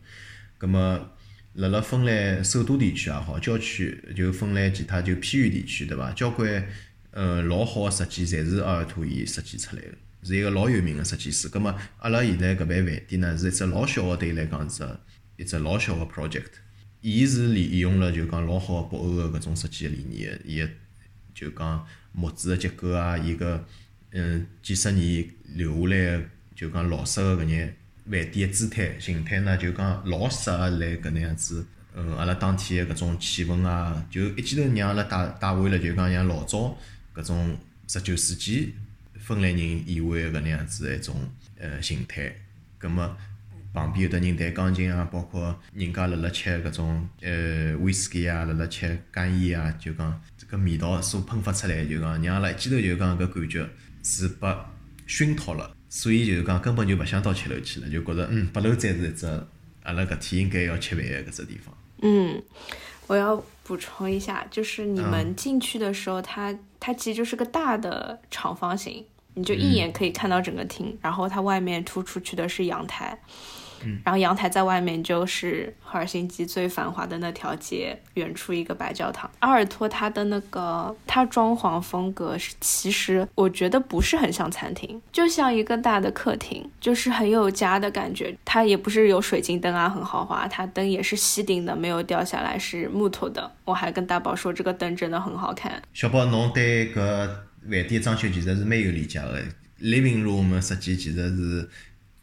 [0.59, 1.09] 葛么，
[1.55, 6.12] 辣辣芬兰首都地区也好，郊区就芬兰其他就偏远地区对伐？
[6.12, 6.68] 交关
[7.12, 9.88] 呃老好个设计，侪是阿尔图伊设计出来个，
[10.22, 11.48] 是一个老有名个设计师。
[11.48, 14.87] 葛么，阿拉现在搿爿饭店呢，是一只老小个对伊来讲是
[15.38, 16.65] 一只老小个 project。
[17.09, 20.69] 伊是利用了就讲老好个北欧个搿种设计理念个，伊
[21.33, 23.64] 就讲木质个结构啊，伊个
[24.11, 26.25] 嗯几十年留下来个
[26.57, 27.77] 就讲老式个搿眼
[28.11, 31.64] 饭店个姿态形态呢，就讲老适合来搿能样子，
[31.95, 36.77] 嗯，阿拉当天个搿种气氛啊，就一记头让阿拉带带回了就讲像老早
[37.14, 38.75] 搿种十九世纪
[39.14, 41.14] 芬兰人宴会搿能样子的一种
[41.57, 42.35] 呃形态，
[42.79, 43.16] 葛末。
[43.72, 53.68] 旁边有的人弹钢琴啊，包括人家辣辣吃搿种呃威士忌啊，辣辣吃干烟啊，就讲这个味道所喷发出来，就讲让阿拉一记头就讲搿感觉
[54.02, 54.48] 是被
[55.07, 59.26] 熏陶了，所以就是讲根本就勿想到七楼去了，就觉着嗯八楼才是一只
[59.83, 61.74] 阿拉搿天应该要吃饭的搿只地方。
[62.02, 62.42] 嗯，
[63.07, 73.18] 我要补充一下，就是你们进去的时候，它它其实就是个大的长方形，你就一眼可以看到整个厅，然后它外面突出去的是阳台。
[74.04, 79.30] 然后阳台在外面就是赫尔辛基最繁华的那条街，远处一个白教堂。
[79.40, 88.36] 阿尔托它的那个它装潢风格是，其实我觉得不是很像餐厅，就像一个大的客厅，就是很有家的感觉。
[88.44, 93.50] 它也不是有水晶灯啊，很豪华，它灯也是吸顶的，没有掉下来，是木头的。
[93.64, 95.82] 我还跟大宝说这个灯真的很好看。
[95.92, 97.28] 小宝，侬对搿
[97.68, 99.42] 饭店装修其实是蛮有理解的
[99.80, 101.68] ，living room 设计其实是。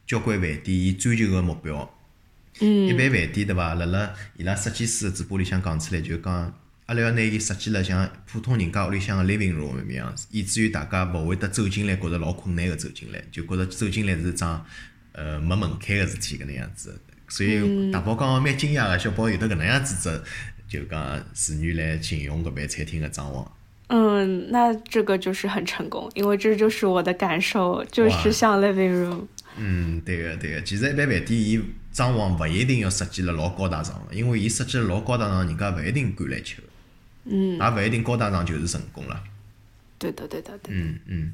[0.05, 1.89] 交关饭店伊追求个目标，
[2.59, 3.73] 嗯，一般饭店对伐？
[3.75, 6.53] 辣辣伊拉设计师个嘴巴里向讲出来，就讲
[6.85, 14.65] 阿拉要拿伊设计了像普通人家屋里向个 living room 一样，以至于大家勿会得走进来觉着老困难个走进来，就觉着走进来是桩
[15.13, 16.99] 呃没门槛个事体搿能样子。
[17.29, 20.21] 所以大宝讲蛮惊讶个，小宝有得搿能样子只
[20.67, 23.47] 就讲词语来形容搿爿餐厅个装潢。
[23.87, 29.25] 嗯，那这个就是很成功，因为这就是我的感受，就是像 living room。
[29.57, 31.61] 嗯，对个对个，其实一般饭店伊
[31.91, 36.67] 装潢勿一定要设计了老高大上个，因为伊设计了老高大上，人家勿一定敢来吃个，
[37.25, 39.23] 嗯，也勿一定高大上就是成功了。
[39.97, 40.79] 对的对的对的。
[40.81, 41.33] 嗯嗯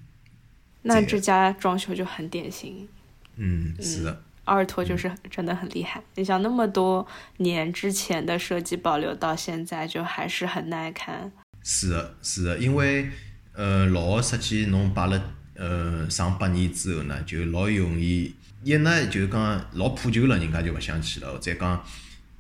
[0.82, 2.88] 那这家装修就很典型，
[3.36, 6.02] 嗯，是的，阿尔托就是真的很厉害。
[6.16, 7.06] 你想那么多
[7.38, 11.32] 年之前的设计保留到现在，就还是很耐看。
[11.64, 13.10] 是的，是的，因为
[13.54, 15.22] 呃老个设计侬摆了
[15.60, 21.84] 呃上百年之后呢，就老容易一呢就讲老破旧了，人家就勿想去了；或者讲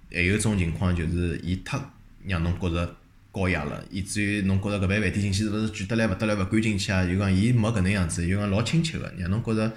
[0.09, 1.77] 还有一种情况就是伊太
[2.25, 2.95] 让侬觉着
[3.29, 7.05] 高雅了，以至于侬觉着搿爿饭店进去是勿是贵得来勿得了，勿敢进去啊？
[7.05, 9.73] 就讲伊没搿能样子，就讲老亲切个，让侬觉着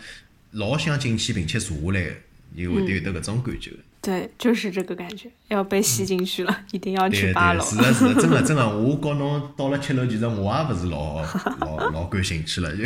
[0.52, 2.14] 老想进去并且坐下来个，
[2.56, 3.72] 就会得有得搿种感觉。
[4.02, 7.64] 对，就是这个感觉，要被吸进去了，一定要去八楼。
[7.64, 11.22] 是的，是的，真的 真的，我告侬到了七楼，其实我也不是老
[11.60, 12.82] 老老感兴趣了，就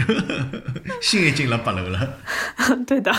[1.00, 2.18] 心已经了八楼了。
[2.86, 3.10] 对的。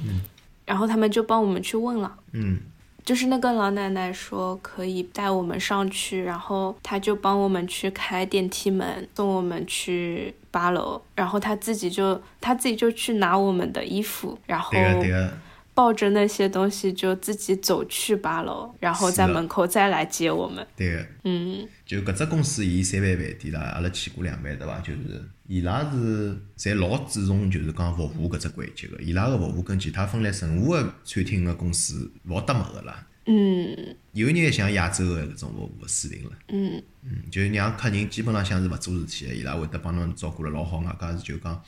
[0.00, 0.20] 嗯
[0.64, 2.14] 然后他们就帮我们去问了。
[2.32, 2.60] 嗯
[3.04, 15.32] 就是那个老奶奶说可以带我们上去，然后她就帮我们去开电梯门，送我们去八楼，然后她自己就她自己就去拿我们的衣服，然后对个对个，
[15.78, 20.66] 抱着那些东西就自己走去八楼，然后在门口再来接我们。
[20.74, 21.06] 对个。
[21.22, 24.80] 嗯就搿只公司，伊三万饭店啦，阿拉去过两万对伐？
[24.80, 33.06] 就是伊拉是侪老注重就是讲服务搿只环节个，伊拉个服务跟其他分类任何个餐厅个公司勿得没个啦。
[33.26, 36.32] 嗯有眼像亚洲个搿种服务水平了。
[36.48, 41.62] 嗯嗯，就让客人基本浪向是勿做事体个，伊拉会得帮侬照顾了老好，外加是就讲，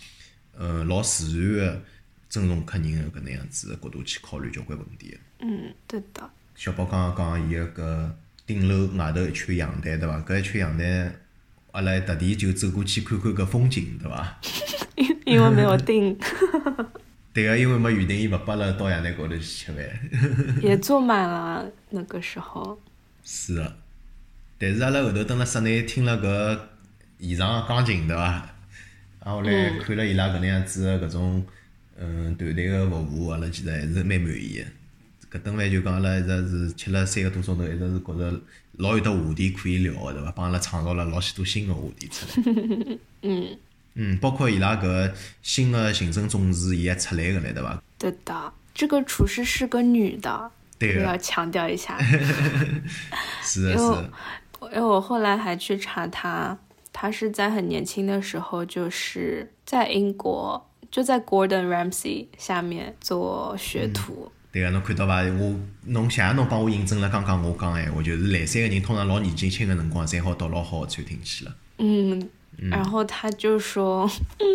[0.58, 1.82] 呃，老自然个
[2.30, 5.18] 尊重客人个搿能样子个角度去考虑交关问题个。
[5.40, 6.30] 嗯，对的。
[6.54, 8.10] 小宝刚刚讲伊个搿
[8.46, 10.18] 顶楼外头一圈阳台对伐？
[10.20, 11.12] 搿一圈阳台，
[11.72, 14.40] 阿拉特地就走过去看看搿风景对伐？
[14.96, 16.16] 因 因为没有订，
[17.34, 19.84] 对个，因为没预定，伊勿拨阿拉到阳台高头去吃饭。
[20.62, 22.80] 也坐满了那个时候。
[23.24, 23.76] 是个，
[24.58, 26.60] 但是阿拉后头蹲辣室内听了搿
[27.28, 28.54] 现场个钢琴对伐？
[29.24, 31.46] 然，后来看了伊拉搿能样子个搿种
[32.00, 34.64] 嗯团队个服务，阿拉其实还是蛮满意
[35.30, 35.38] 个。
[35.38, 38.40] 搿顿饭就讲阿拉一直是吃了三个多钟头，一直是觉着
[38.78, 40.32] 老有得话题可以聊个对伐？
[40.32, 42.98] 帮阿拉创造了老许多新个话题出来。
[43.22, 43.58] 嗯，
[43.94, 47.82] 嗯，包括伊拉搿新个行政总厨伊也出来个唻对伐？
[47.98, 48.52] 对的。
[48.72, 51.98] 这个厨师是个女的，对个要强调一下。
[53.42, 54.10] 是的是的，
[54.62, 56.56] 因为我后来还去查她，
[56.92, 64.30] 她是在很年轻的时候就是在英国，就在 Gordon Ramsay 下面做学徒。
[64.52, 65.22] 对啊，侬看到伐？
[65.22, 65.54] 我
[65.86, 71.54] 侬谢谢侬帮我印证了刚刚我讲个闲话，就是来三个人通常老年纪轻个辰光，才好到老好个餐厅去了。
[71.78, 72.28] 嗯，
[72.68, 74.10] 然后他就说，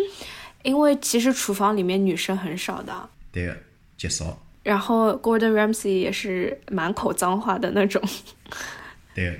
[0.62, 3.56] 因为其实厨房里面女生很少的，对个，
[3.96, 4.38] 极少。
[4.62, 8.02] 然后 Gordon Ramsay 也是满口脏话的那种，
[9.14, 9.38] 对个。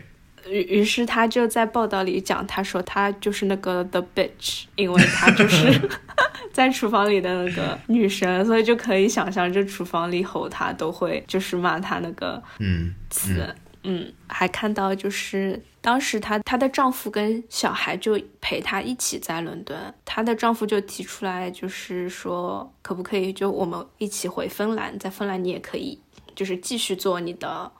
[0.48, 5.88] 于于是他就在报道里讲，他说他就是那个 the bitch，因为他就是
[6.52, 13.54] 在厨房里的那个女生，所以就可以想象，这厨房里吼他都会就是骂他那个嗯，词。
[13.88, 26.00] 嗯，还看到就是当时她她的丈夫跟小孩就陪她一起在伦敦，她的丈夫就提出来，就是说可不可以就我们一起回芬兰，在芬兰你也可以
[26.34, 27.70] 就是继续做你的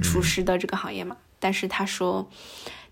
[0.00, 1.16] 厨师的这个行业嘛。
[1.38, 2.28] 但是他说，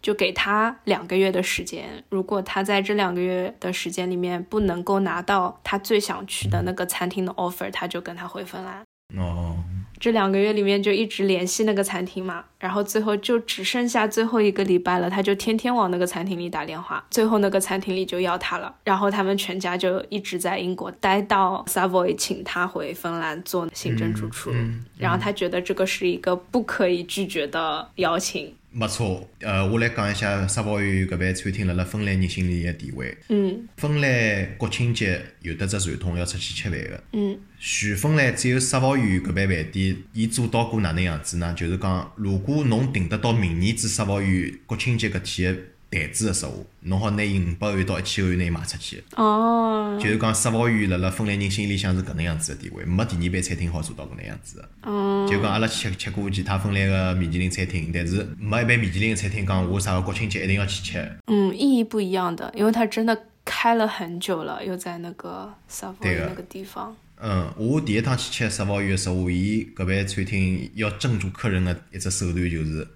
[0.03, 8.83] 就给他两个月的时间，如果他在这两个月的时间里面不能够拿到他最想去的那个餐厅的 offer，他就跟他回芬兰。
[9.17, 9.57] 哦，
[9.99, 24.51] 这两个月里面就一直联系那个餐厅嘛，然后最后就只剩下最后一个礼拜了，他就天天往那个餐厅里打电话，最后那个餐厅里就要他了，然后他们全家就一直在英国待到 Savoy 请他回芬兰做行政主厨，
[24.99, 29.31] 然后他觉得这个是一个不可以拒绝的邀请，没错。
[29.39, 33.17] 呃，我来讲一下沙煲鱼搿爿餐厅辣辣芬兰人心里个地位。
[33.29, 37.05] 嗯芬兰国庆节有得只传统要出去吃饭个。
[37.13, 41.55] 嗯全芬兰只有沙煲鱼搿爿饭店，伊做到过哪能样子呢？
[41.57, 45.61] 就是讲，如果侬订得到明年子沙煲鱼国庆节搿天个
[45.95, 49.03] 台子个说话，侬好拿伊五百万到一千万拿伊卖出去。
[49.17, 54.69] 哦就是讲，沙包鱼辣辣芬兰人心里向是搿能样子个地位，没第二爿餐厅好做到搿能样子个。
[54.91, 61.19] 哦就讲阿拉吃吃过其他芬兰个米其林餐厅，但是没一爿米其林个餐厅讲我啥个国庆节一定要去吃。
[61.27, 66.97] 嗯，意义不一样的，因为他真的开了很久了，又在那个 Savoy 对的那个地方。
[67.21, 72.87] 嗯，我第一趟去吃沙包鱼个时候，伊搿爿餐厅要镇住客人个一只手段就是，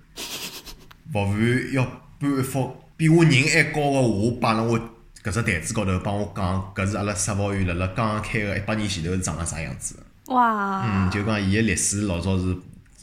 [1.13, 1.85] 服务员要
[2.21, 4.79] 搬一幅比我人还高个画摆辣我
[5.23, 10.35] 搿只台子高头，帮我讲搿是阿拉沙包鱼辣辣刚刚开个一百年前头是长了啥样子的。
[10.35, 12.57] 哇，嗯，就讲伊个历史老早是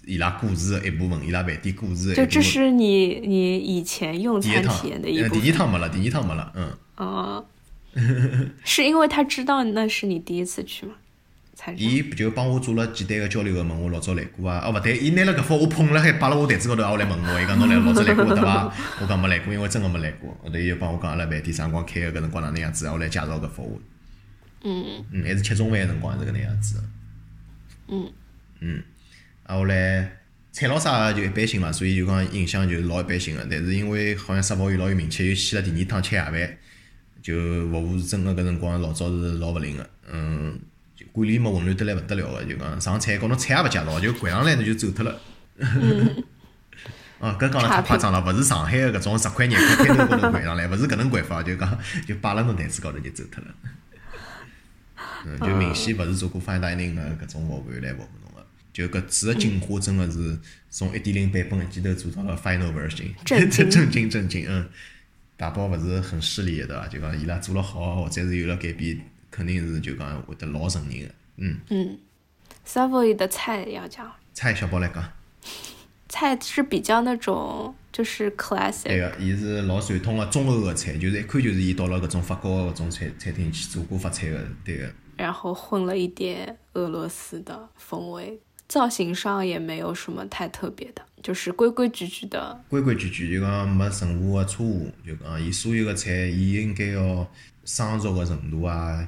[0.06, 2.14] 伊拉故事个一部分，伊拉饭店故事。
[2.14, 5.42] 就这是你你以前用餐体验的一呃，部分。
[5.42, 6.78] 第一趟没了，第一趟没了，嗯。
[6.98, 7.46] 哦，
[8.66, 10.94] 是因为他知道那是你第一次去吗？
[11.78, 18.74] 伊就帮我做了简单个交流个，问我老早来过啊，哦勿对，伊拿了搿幅我捧了海摆辣我台子高头，啊我来问我，伊讲侬来老早来过对伐？
[19.02, 20.30] 我讲没来过，因为真个没来过。
[20.44, 23.82] 后头伊就帮我讲阿拉饭店啥辰光开个，搿辰光哪能样子，啊我来介绍搿幅画。
[24.64, 26.84] 嗯嗯，还是吃中饭个辰光是搿能样子。
[27.88, 28.12] 嗯
[28.60, 28.84] 嗯，
[29.44, 30.12] 啊后来
[30.52, 33.48] 菜咾啥就一般性嘛，所以就讲印象就老一般性个。
[33.50, 36.58] 但是因为好像沙包鱼老有名气，又去了第二趟吃夜饭，
[37.22, 37.34] 就
[37.70, 39.90] 服务是真个搿辰光老早是老勿灵个。
[40.12, 40.60] 嗯，就
[41.16, 45.22] 管理嘛混乱得来勿得了个，就讲上菜告侬菜也勿介绍，就掼上来侬就走脱了。
[47.20, 53.56] 哦，搿讲了太夸张了，勿是上海个搿种十块廿块摊头高头掼上来，勿是搿能掼法，就讲 就摆辣侬台子高头就走脱了。
[55.26, 60.38] 嗯，就明显勿是做过 fine dining 个搿种服务员来服务侬个，就搿次个进化真个是
[60.70, 64.68] 从一点零版本一记头做到了 final version，震惊震惊震惊，嗯，
[65.38, 66.88] 大宝勿是很势利个对伐？
[66.90, 69.00] 就讲伊拉做了好，或者是有了改变，
[69.36, 71.14] 肯定是就讲会得老承认个。
[71.36, 72.00] 嗯，嗯
[72.66, 75.04] ，Savoy 的菜要讲，菜小宝来讲，
[76.08, 84.90] 菜是比较那种就是 classic，对个，伊是老传统的中欧个菜，就是一看就是伊到了搿种法国个搿种餐餐厅去做过法菜个，对个。
[85.18, 92.64] 然后混了一点俄罗斯的风味，造型上也没有什么太特别的，就是规规矩矩的。
[92.70, 97.30] 规规矩矩，就讲没任何个错误，就讲伊所有个菜，伊应该要
[97.66, 99.06] 生熟个程度啊，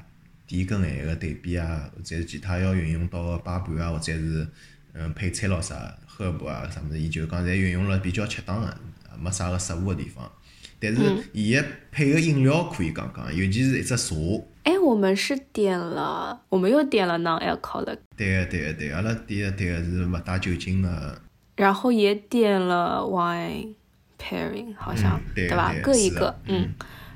[0.48, 4.48] 甜跟咸个对比啊，或者是其他要运用到个摆盘啊，或者是
[4.94, 8.76] 嗯配菜咯啥荷包啊啥物事，伊就讲侪运用了比较恰当个，
[9.20, 10.28] 没啥个失误个地方。
[10.80, 14.14] 但是伊个配个饮料可以讲讲，尤其是一只茶。
[14.62, 17.98] 哎，我们是点了，我们又点了 non-alcoholic。
[18.16, 21.20] 对个对个对，阿拉点个点个是勿带酒精个。
[21.56, 23.74] 然后也点了 wine
[24.18, 25.74] pairing，好像对吧？
[25.82, 26.72] 各一个，嗯。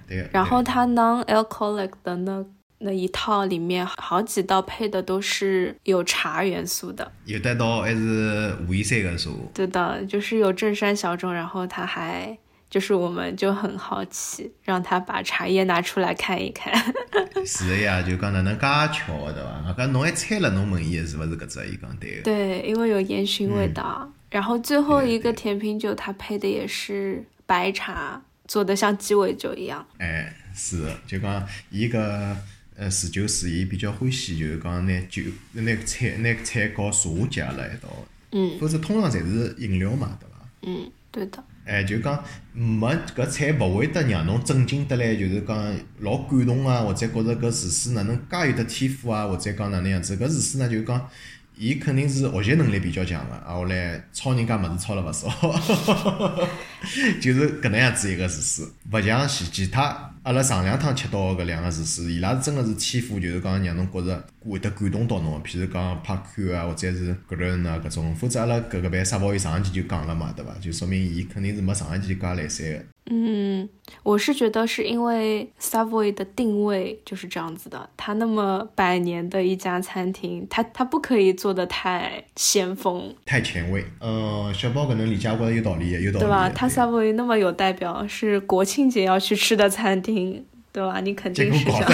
[0.09, 0.29] 对。
[0.33, 2.45] 然后它 non-alcoholic 的那
[2.83, 7.11] 那一套里面，好几道配的都是有茶元素的。
[7.25, 9.31] 有得道还是武夷山个茶。
[9.55, 12.37] 对的，就是有正山小种，然后他还。
[12.71, 16.73] 就是我们就很好奇，让他把茶叶拿出来看一看。
[17.45, 19.63] 是的呀，就讲哪能介巧对伐？
[19.69, 21.69] 我讲侬还猜了，侬问伊是不是搿只？
[21.69, 22.23] 伊讲对。
[22.23, 24.11] 对，因为有烟熏味道。
[24.31, 29.87] 然后最后一个甜品酒，它配的也是白茶，做的像鸡尾酒一样。
[29.99, 32.35] 哎，是，就讲伊个
[32.83, 35.23] 呃侍酒师，伊比较欢喜，就是讲拿酒、
[35.53, 37.89] 拿菜、拿菜和茶结合辣一道。
[38.33, 38.59] 嗯。
[38.59, 40.49] 否则通常侪是饮料嘛，对伐？
[40.63, 41.45] 嗯，对的。
[41.65, 50.17] 哎，就讲没搿菜勿会得让侬震惊得来，就是讲老感动啊，或者觉着搿厨师哪能介有得天赋啊，或者讲哪能样子？
[50.17, 51.09] 搿厨师呢，就讲
[51.57, 55.29] 伊肯定是学习能力比较强个，啊，后来抄人家物事抄了勿少，
[57.21, 60.09] 就是搿能样子一个厨师，勿像其其他。
[60.25, 65.43] 阿拉上两趟吃到搿两个厨师，伊拉是真个是天赋，就是讲让侬觉着会得感动到侬。
[65.43, 70.53] 譬如讲拍看啊，或者是搿人啊搿种，否则阿拉搿个班沙包伊上一期就讲了嘛，对伐？
[70.61, 72.85] 就说明伊肯定是没上一期介来三个。
[73.07, 73.69] 嗯，
[74.05, 83.85] 我是觉得是因为 Savoy 的定位就是这样子的，它那么百年的一家餐厅，它它不可以做的太先锋、太前卫。
[84.01, 86.25] 嗯，小包可能理解过有道理，有道理。
[86.25, 86.49] 对吧？
[86.49, 91.01] 它 Savoy 那么有代表，是国庆节要去吃的餐厅，对吧？
[91.01, 91.93] 你肯定是这样。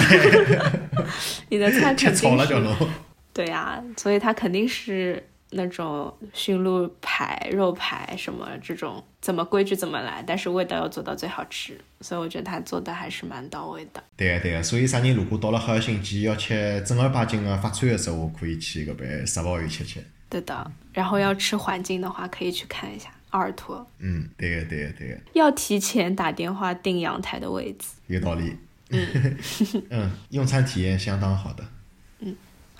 [1.49, 2.87] 你的菜肯定是。
[3.33, 5.23] 对呀，所以它肯定是。
[5.51, 14.03] 那种驯鹿排、肉排什么这种，怎么规矩怎么来，但是味道要做到最好吃，所以我觉得他做的还是蛮到位的。
[14.15, 20.03] 对个对个，所以啥人如果到了赫尔辛基要吃正儿八经的法餐的时候，可以去搿边沙包园吃吃。
[20.29, 23.85] 对的，然后要吃环境的话，可以去看一下阿尔托。
[23.97, 25.17] 嗯，对个对个对个。
[25.33, 27.87] 要提前打电话订阳台的位置。
[28.07, 28.55] 有道理。
[28.91, 29.37] 嗯
[29.89, 31.63] 嗯，用餐体验相当好的。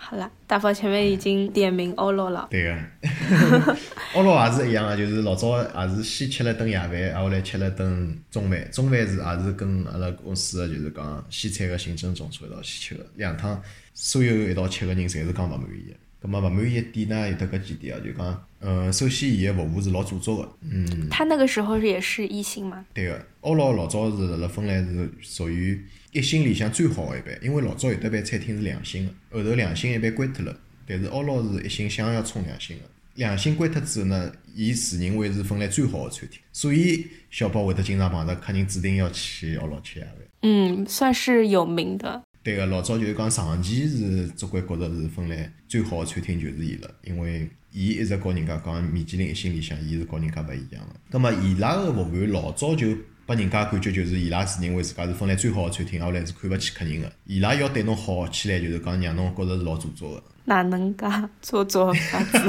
[0.02, 2.48] 好了，大宝前面已经点名欧罗了。
[2.50, 2.76] 对个，
[4.16, 8.72] 欧罗也是一样啊，就是老早也是先吃了顿夜饭，挨后来吃了顿中饭。
[8.72, 13.62] 中饭是也是跟阿拉公司个就是讲西餐个行政总厨一道去吃个，两趟
[13.94, 15.94] 所有一道吃个人侪是讲勿满意。
[16.22, 21.08] 葛末勿满意一点呢，有得搿几点啊，就讲，嗯，首先伊个服务是老做作个，嗯。
[21.10, 22.86] 他那个时候也是一星吗？
[22.94, 25.86] 对个，欧罗老早是辣辣芬兰是属于。
[26.12, 30.60] 一星里向最好个一班，因为老早有得班餐厅是两星个，后头两星一般关脱了。
[30.88, 32.84] 但是奥劳是一星想要冲两星个，
[33.14, 40.16] 两星关脱之后呢，伊自认为是芬兰最好的餐厅，所以小宝会得经常碰着客人指定要去奥劳吃夜饭。
[40.42, 42.24] 嗯，算是有名的。
[42.42, 50.96] 对个，老早就是讲长期是总归觉着是芬兰最好的餐厅就是伊了，因为伊一直告人家讲米其林一星里向伊是告人家勿一样个。
[51.12, 52.98] 葛末伊拉个服务员老早就。
[53.30, 57.14] 拨人家感觉就是伊拉自认为自家是芬兰最好个餐厅，后来是看勿起客人个。
[57.26, 60.24] 伊拉要对侬好起来，就是讲让侬觉着是老做作个。
[60.46, 61.06] 哪能介
[61.40, 62.40] 做作法子？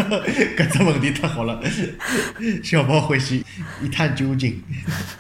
[0.57, 1.63] 搿只问题太好了，
[2.65, 3.45] 小宝欢喜
[3.83, 4.63] 一探究竟。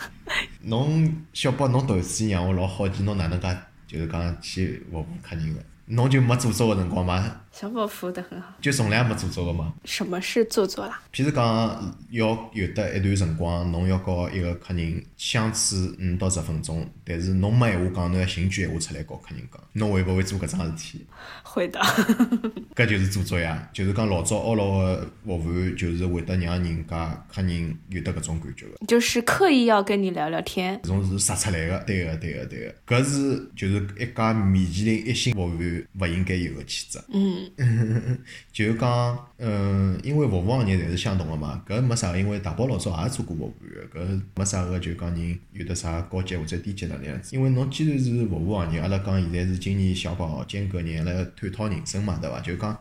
[0.65, 3.55] 侬小宝，侬头次让我老好奇，侬哪能介
[3.87, 5.61] 就是讲去服务客人个？
[5.85, 7.43] 侬就没做作个辰光吗？
[7.61, 8.55] 小宝服务得很好。
[8.63, 9.75] 就从来没做作过吗？
[9.85, 10.99] 什么是做作啦？
[11.13, 21.07] 譬如讲，要有得一段辰光，侬要和一个客人相处五到十分钟，但是侬没闲话讲，侬要寻句闲话出来和客人讲，侬会勿会做搿桩事体？
[21.43, 21.79] 会的。
[22.75, 28.87] 搿就是做作呀，就是讲老早阿老个服务员就是会得让人家客人有得搿种感觉个。
[28.87, 30.81] 就是刻意要跟你聊聊天。
[30.85, 32.97] 搿种是杀出来个，对个，对个，对个。
[32.97, 36.99] 搿是就是一家米其林一星服务员勿应该有个气质。
[37.13, 37.50] 嗯。
[38.53, 47.35] 就讲，嗯，因为服务行业侪是相同个嘛，搿没啥，因为大宝老早也做过服务员个，搿没啥个，就讲人有得啥高级或者低级哪能样子。
[47.35, 52.41] 因为侬既然是服务行业，阿拉讲现在是今年小宝间隔年来探讨人生嘛，对伐？
[52.41, 52.77] 就讲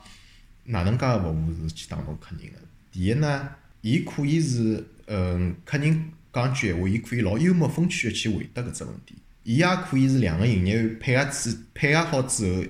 [0.66, 2.60] 哪能介个服务是去打动客人个？
[2.92, 3.50] 第一呢，
[3.82, 9.16] 伊可以是，嗯，客人讲句闲话，伊可以老幽默风趣个去回答搿只问题。
[9.44, 12.64] 伊也可以是两个营业员配合之配合好之后，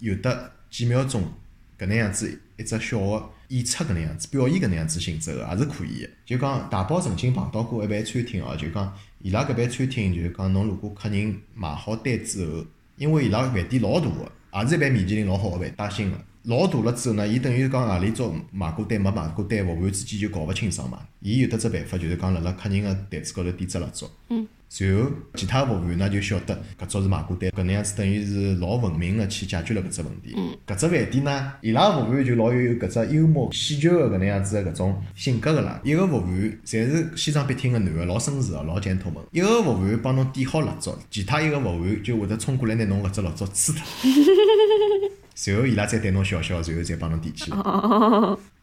[0.00, 1.32] 有得几秒钟。
[1.78, 6.08] 搿能样子一只小个演出搿能样子，表演搿能样子性质个，也是可以个。
[6.24, 12.64] 就讲大宝曾经碰到过一爿餐厅哦，就讲伊拉搿爿餐厅，就是讲侬如果客人买好单之后，
[12.96, 16.16] 因为伊拉饭店老大个，也是一爿米其林老好个饭，带星个。
[16.44, 21.00] 老大了之后呢，伊等于讲何里桌买过单没买过单，服务员之间就搞勿清爽嘛。
[21.20, 24.08] 伊有得只办法，就是讲辣辣客人个台子高头点只蜡烛。
[24.28, 24.46] 嗯。
[24.78, 30.34] 然后其他服务员呢就晓得搿桌是买过单，搿能样子等于是老文明个去解决了搿只问题。
[30.36, 30.54] 嗯。
[30.66, 35.80] 搿只饭店呢，伊拉服务员就老有搿只幽默喜剧个搿能样子个搿种性格个啦。
[35.84, 39.22] 一个服务员侪是西装笔挺个男个，老绅士个，老 gentleman。
[39.30, 43.82] 一个服务员帮侬点好蜡烛，其他一个服务员就会得冲过来拿侬搿只蜡烛吹脱。
[45.46, 47.56] 然后伊拉再对侬笑笑，然后再帮侬点起来。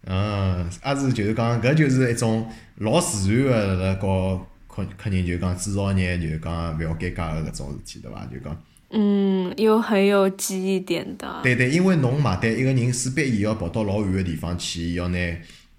[0.06, 2.46] 嗯，也是就是讲，搿就是一种
[2.78, 8.26] 老自然个辣搞客客人就讲制造业就讲勿要尴尬个搿种事体，对伐？
[8.26, 8.64] 就讲。
[8.90, 11.42] 嗯，又很有记忆点的。
[11.44, 15.18] 对对，因为侬买单，一个人势必伊要跑到老远个地方去，要拿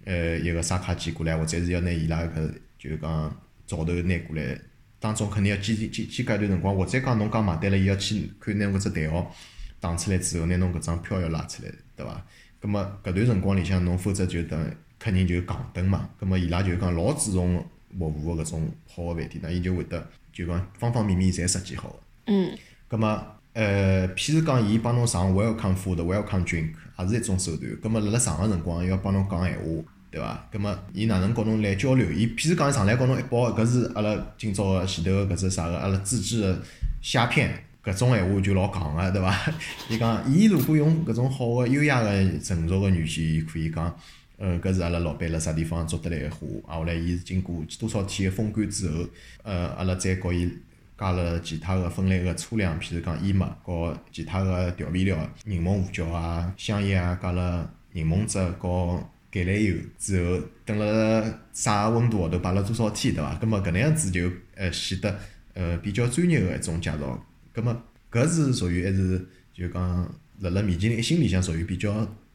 [0.05, 3.37] 呃一个刷卡机过来，或者是要拿伊拉搿就是讲
[3.67, 4.57] 照头拿过来，
[5.01, 9.35] 当中肯定要间间间间隔一段辰光，或者讲侬讲买单了，伊要去看拿搿只代号。
[9.81, 12.25] 打出来之后，拿侬搿张票要拉出来，对伐？
[12.59, 14.59] 葛末搿段辰光里向，侬否则就等
[14.99, 16.09] 客人就戆等嘛。
[16.19, 17.63] 葛末伊拉就讲老注重
[17.99, 21.97] 服务个搿种好个饭店，那伊就会得就讲方方面面侪设计好个。
[22.27, 22.51] 嗯。
[22.89, 27.71] 葛末呃，譬如讲，伊帮侬上 welcome food、welcome drink，也是一种手段。
[27.83, 29.65] 葛末辣辣上个辰光要帮侬讲闲话，
[30.11, 30.49] 对伐？
[30.51, 32.11] 葛末伊哪能跟侬来交流？
[32.11, 36.63] 伊譬如讲上来跟侬一包，搿是阿拉今朝个前头个搿只啥个，阿拉自制个
[37.01, 37.53] 虾片。
[37.85, 39.53] 搿种闲话就老戆个，对伐？
[39.91, 43.95] 伊讲，伊如果用搿种好个、优雅个、成熟个语气，伊可以讲，
[44.37, 49.07] 呃，搿是阿拉老板辣啥地方做得来个花，啊，后来伊是经过多少天个风干之后，
[49.43, 50.51] 呃，阿拉再告伊
[50.99, 63.35] 加了其他个分类个粗粮，譬如讲燕麦，和其他个调味料，柠檬胡椒啊、香叶啊，加了柠檬汁和橄榄油之后，等辣啥温度下头摆了多少天，对伐？
[63.37, 65.19] 葛末搿能样子就呃显得
[65.55, 67.27] 呃比较专业个一种介绍。
[67.53, 71.93] 葛末搿是属于还是就讲辣辣米其林一星里向属于比较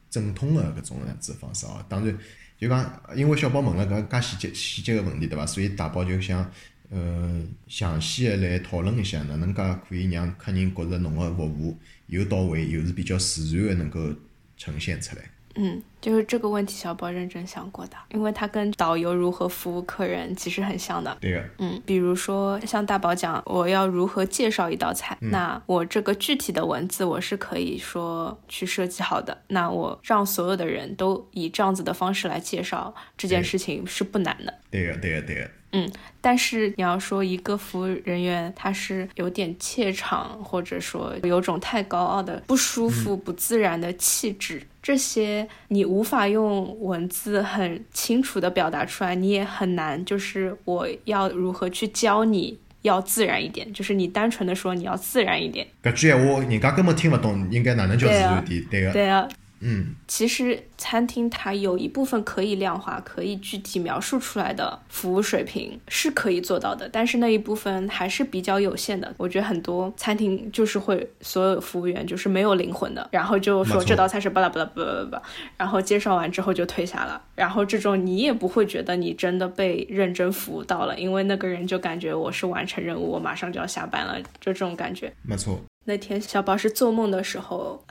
[0.09, 1.83] 正统的搿种样子方式哦。
[1.87, 2.17] 当然，
[2.57, 5.45] 就讲因为小宝问了搿介细节细节个问题，对伐？
[5.45, 6.51] 所以大宝就想
[6.89, 14.13] 呃详细的来讨论一下，哪能介可以让客人觉着侬个服务又到位，又是比较自然的能够
[14.57, 15.23] 呈现出来。
[15.55, 21.17] 嗯，就是这个问题，小宝认真想过的，因为他跟导游如何服务客人其实很像的。
[21.19, 21.43] 对呀。
[21.57, 29.37] 嗯，比如说像大宝讲我要如何介绍一道菜，那我这个具体的文字我是可以说去设计好的。
[29.47, 34.53] 那我让所有的人都以这样子的方式来介绍这件事情是不难的。
[34.69, 35.49] 对呀，对呀，对个。
[35.71, 35.89] 嗯，
[36.19, 50.03] 但是你要说一个服务人员他是有点怯场，或者说有种太高傲的不舒服、不自然的气质，这些你无法用文字很清楚的表达出来，你也很难。
[50.03, 58.63] 就是我要如何去教你要自然一点，就是你单纯的说你要自然一点，搿句闲话人家根本听不懂，应该哪能叫自然点？
[58.71, 59.27] 对个，对啊。
[59.61, 69.13] 嗯，其实餐厅它有一部分可以量化、可以具体描述出来的服务水平是可以做到的，但是那一部分还是比较有限的。
[69.17, 75.23] 我觉得很多餐厅就是会所有服务员就是没有灵魂的，然后就说这道菜是巴拉巴拉巴拉巴拉，
[75.57, 77.21] 然后介绍完之后就退下了。
[77.35, 85.13] 然后这种你也不会觉得你真的被认真服务到了，因为那个人就感觉我是完成任务，我马上就要下班了，就这种感觉。
[85.23, 85.59] 没错。
[85.89, 87.83] 那天小宝是做梦的时候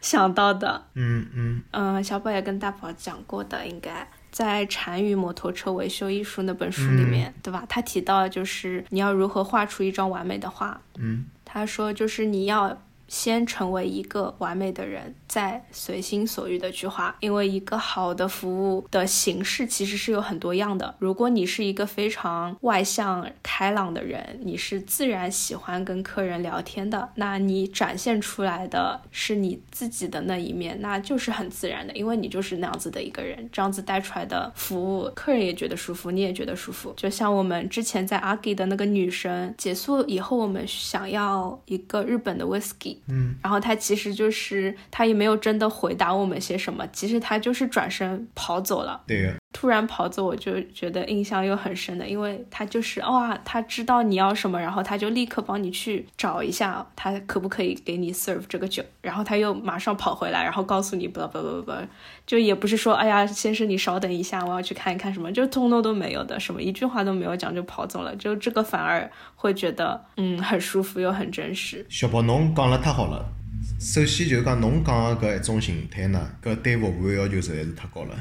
[0.00, 1.62] 想到的，嗯嗯。
[1.72, 7.64] 嗯，小宝也跟大宝讲过的，应该在《禅语摩托车维修艺术》那本书里面，对吧？
[7.68, 12.80] 他提到就是你要如何画出一张完美的画，嗯，他说就是你要
[13.10, 15.14] 先成为一个完美的人。
[15.28, 20.92] 再随心所欲的去画，因为一个好的服务的形式其实是有很多样的。
[20.98, 33.48] 如果你是一个非常外向开朗的人，你是自然喜欢跟客人聊天的，那你展现出来的是你自己的那一面，那就是很自然的，因为你就是那样子的一个人。
[33.52, 36.92] 这样子带出来的服务，客人也觉得舒服，你也觉得舒服。
[36.96, 45.20] 就像我们之前在阿给的那个女生结束以后，我们想要一个日本的 whisky，嗯，然后他其实就是他也。
[45.20, 49.02] 没有真的回答我们些什么，其实他就是转身跑走了。
[49.06, 61.72] 对，突然跑走，我就觉得印象又很深的，因为他就是哇，他知道你要什么，然后他就立刻帮你去找一下，他可不可以给你 serve 这个酒，然后他又马上跑回来，然后告诉你不不不不，
[62.24, 71.84] 就也不是说哎呀，先生你稍等一下，我要去看一看什么，就通通都没有的，什么一句话都没有讲就跑走了，就这个反而会觉得嗯很舒服又很真实。
[71.88, 73.24] 小宝侬讲了太好了。
[73.80, 78.14] 首先就是讲侬讲个搿一种形态呢，搿对服务要求实在是太高了。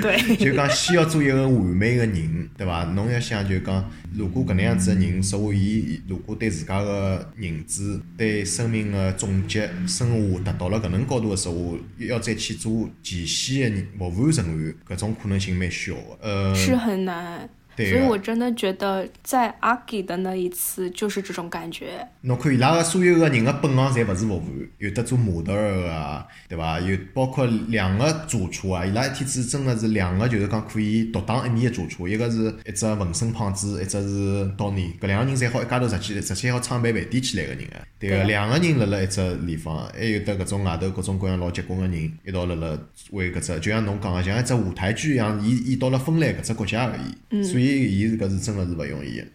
[0.00, 2.84] 对，就讲先要做一个完美个人，对伐？
[2.94, 16.18] 侬要想就讲，如果搿能样子个人，说话伊如果对自家个认知、对生命个总结、升华达到了搿能高度个说话，要再去做前线个服务人员，搿种可能性蛮小个。
[16.22, 17.46] 呃，是很难。
[17.76, 22.06] 对个所以我真的觉得在阿给的那一次就是这种感觉。
[22.22, 26.80] 侬看伊拉个所有个人个本行侪勿是服务员，有的做模特儿个啊，对伐？
[26.80, 38.24] 有包括两个主厨啊，伊拉一天子真个是两个就是讲可以独当一面个主厨，一个是一只纹身胖子，一只是刀尼，搿两个人侪好一家头直接直接好创办饭店起来个人个，对个，啊。
[38.24, 42.78] 两个人辣辣一只地方，还有得搿种外头各种各样老结棍个人一道辣辣
[43.10, 49.26] 为搿只，就像侬讲个，像一只舞台剧一样，伊演到了芬兰搿只国家而已，所以伊是搿是真个是勿容易个。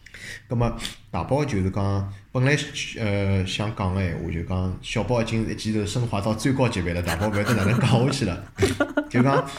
[0.47, 0.77] 葛末
[1.11, 2.57] 大宝就是讲，本来
[2.97, 8.53] 呃想讲个闲话，就讲小宝已经一记头升华到最高级别了，大宝勿晓得哪能讲下去了。
[9.09, 9.49] 就讲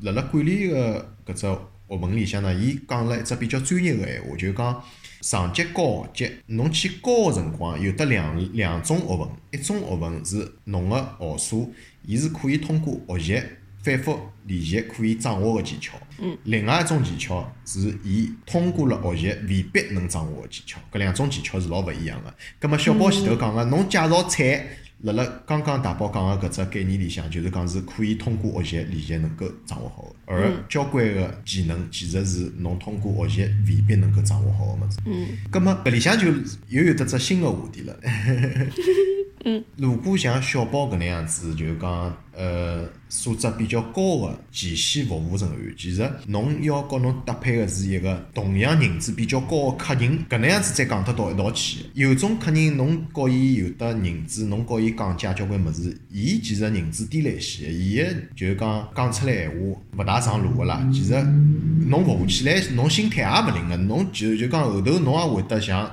[0.00, 1.58] 辣辣管理个搿只学
[1.88, 4.84] 问里向呢，伊讲了一只比较专业个闲话，就讲
[5.20, 11.72] 上级高级，侬去教个辰光有得两两种学问，一种学问是侬个学数，
[12.04, 13.42] 伊是可以通过学习
[13.84, 15.92] 反复练习可以掌握个技巧。
[16.18, 16.36] 嗯。
[16.44, 22.34] 另外一种技巧是伊通过了学习未必能掌握个技巧，搿两种技巧是老勿一样个。
[22.58, 24.66] 葛末小宝前头讲个，侬介绍菜。
[25.00, 34.98] 辣辣刚刚大宝讲个搿只概念里向，就是讲是可以通过学习练习能够掌握好个，而交关个技能其实是侬通过学习未必能够掌握好个物事。
[35.04, 35.26] 嗯。
[35.50, 36.28] 葛末搿里向就
[36.68, 37.94] 又有得只新个话题了。
[39.44, 39.62] 嗯。
[39.76, 51.86] 如果像小宝搿能样子，就是讲呃素质比较高个前线服务人员，其实侬要和侬搭配个是一个同样认知比较高个客人，搿能样子才讲得到一道去。
[51.94, 60.84] 有种客人侬和伊有得认知，侬和伊讲解交关物事，伊其实认知低了一些，伊个就是讲讲出来闲话勿大上路个啦。
[60.92, 61.14] 其实
[61.86, 65.90] 侬服务起来，侬心态也勿灵个，侬就就讲后头侬也会得像。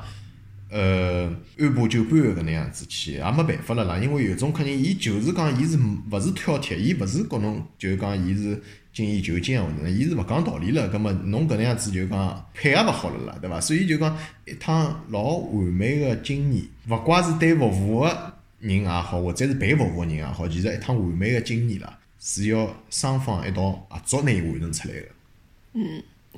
[0.72, 3.98] 呃，按部就班个搿能样子去，也没办法了啦。
[3.98, 5.78] 因为有种客人，伊就是讲，伊是
[6.10, 8.58] 勿是挑剔，伊勿是告侬，就是讲，伊是
[8.94, 10.88] 精益求精，或者伊是勿讲道理了。
[10.88, 13.60] 葛末侬搿能样子就讲配合勿好了啦，对伐？
[13.60, 25.08] 所以就讲一趟老完美个经验，勿怪是对服务个人也好，或者是被服务个人也好，其实一趟完美个经验啦，是要双方一道合作拿伊完成出来个。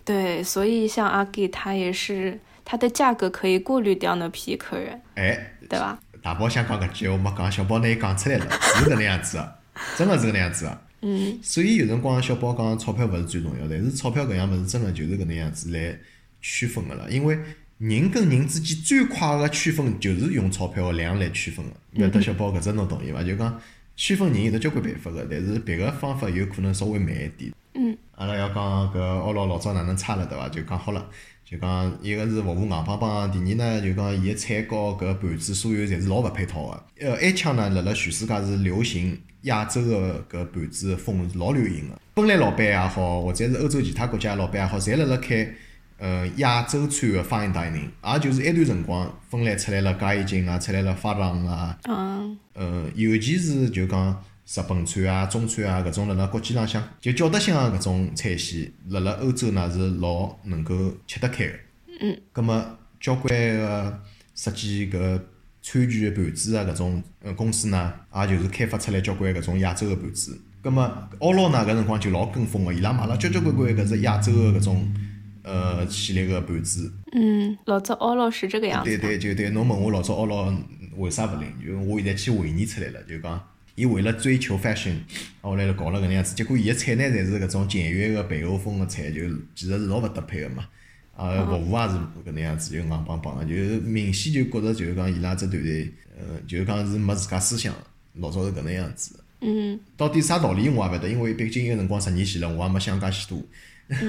[0.03, 5.99] 对，所以像阿给他也是，他的价格可以过滤掉那批客人，哎，对吧？
[6.21, 9.55] 大宝想讲搿句，我没讲，小宝拿伊讲出来了，是搿能样子个，
[9.97, 10.81] 真个是搿能样子个。
[11.01, 15.93] 嗯，所以有辰光小宝讲钞票勿是最重要，但是钞票搿样物事真个就是搿能样子来
[16.41, 17.09] 区分个了。
[17.11, 17.37] 因为
[17.77, 21.71] 人跟人之间最快个区分就是用钞票个量来区分个。
[21.97, 23.21] 勿晓得小宝搿只侬同意伐？
[23.21, 23.59] 就讲
[23.97, 27.51] 区分人有得交关办法个，但是别个方法有可能稍微慢一点。
[27.73, 27.97] 嗯。
[28.15, 28.55] 阿拉要讲
[28.93, 30.47] 搿阿拉老早哪能差了对伐？
[30.47, 31.05] 就讲好了。
[31.53, 36.83] 就讲一个是服务硬邦邦，第二呢就讲伊个菜和搿盘子所有侪是老勿配套个。
[37.05, 41.99] 呃，埃腔呢辣辣全世界是流行亚洲个搿盘子风是老流行个。
[42.15, 45.47] 芬兰老板也好，或者是欧洲其他国家老板也好，侪辣辣开
[45.99, 61.53] 呃亚洲餐个 fine dining，也就是埃段辰光，芬兰出来了咖喱金啊，出来了法郎啊，嗯，呃，尤其是就讲日本餐啊、中餐啊搿种辣辣国际浪向就叫得响个搿种菜系，辣辣欧洲呢是老能够吃得开个。
[62.01, 62.21] 嗯。
[62.31, 64.01] 葛末交关个
[64.35, 65.19] 设计搿
[65.61, 70.39] 餐具个盘子啊搿种呃公司呢，也就是开发出来交关搿种亚洲个盘子。
[70.61, 70.83] 葛末
[71.19, 74.93] 奥劳呢搿辰光就老跟风个，伊拉买了交交关关搿只亚洲个搿种
[75.43, 76.91] 呃系列个盘子。
[77.13, 78.89] 嗯，老早奥劳是这个样子。
[78.89, 80.53] 对对，就对，侬问我老早奥劳
[80.97, 81.49] 为啥勿灵？
[81.65, 83.41] 就我现在去回忆出来了，就讲
[83.75, 84.95] 伊为了追求 fashion，
[85.41, 89.21] 后来就搞了搿能样子，结果伊个菜呢侪是搿种简约个北欧风个菜，就
[89.55, 90.67] 其实是老勿搭配个嘛。
[91.15, 91.93] 啊，服务也是
[92.25, 97.73] 搿能样子，就硬邦邦个，就是明显就觉着就是讲伊拉只团队，呃，就是讲是没自家思想，
[98.15, 99.19] 老早是搿能样子。
[99.41, 103.37] 嗯到底啥道理我也勿晓得，因为毕竟有辰光十年前了，我也没想介许多。
[103.89, 103.99] 嗯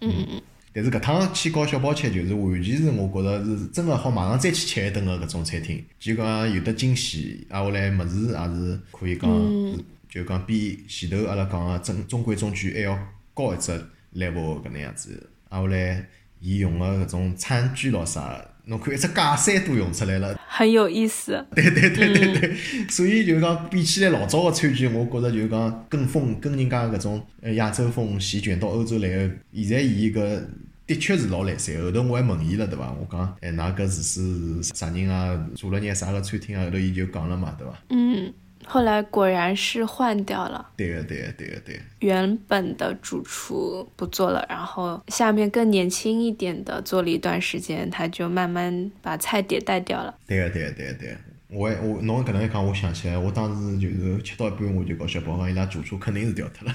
[0.00, 0.42] 嗯嗯，
[0.76, 9.30] 但是搿趟去搞小包吃，就是完全是我觉着是真个好马上再去吃一顿个搿种餐厅，就讲有得惊喜，挨下来物事也是可以讲，
[9.72, 12.98] 是就讲比前头阿拉讲个中中规中矩还要
[13.32, 13.72] 高一只
[14.14, 15.30] level 搿能样子。
[15.48, 16.06] 挨下来
[16.40, 20.38] 伊用个搿种餐具咾啥，侬看一只假山都用出来了。
[20.46, 21.42] 很有意思。
[21.56, 22.54] 对对对对对，
[22.90, 30.44] 所以就是讲比起来老早个餐具，我觉着就是讲跟风跟人家搿种呃亚洲风席卷到欧洲来个，现在伊搿
[30.86, 31.76] 的确是老来塞。
[31.82, 32.92] 后头我还问伊了，对伐？
[32.92, 35.48] 我讲，哎，㑚搿厨师是啥人啊？
[35.54, 36.64] 做了眼啥个餐厅啊？
[36.64, 37.74] 后头伊就讲了嘛，对伐？
[37.90, 38.32] 嗯，
[38.64, 40.70] 后来果然是换掉了。
[40.76, 41.80] 对个，对个，对个，对。
[42.00, 50.14] 原本的主厨不做了，然后下面更年轻一点的做了一段时间，他就慢慢把菜迭代掉了。
[50.26, 51.16] 对个，对个，对个，对。
[51.48, 56.74] 我我侬搿能一讲，我想起来，我当时就是吃到一半，我就告小宝讲，伊拉主厨肯定是调脱了。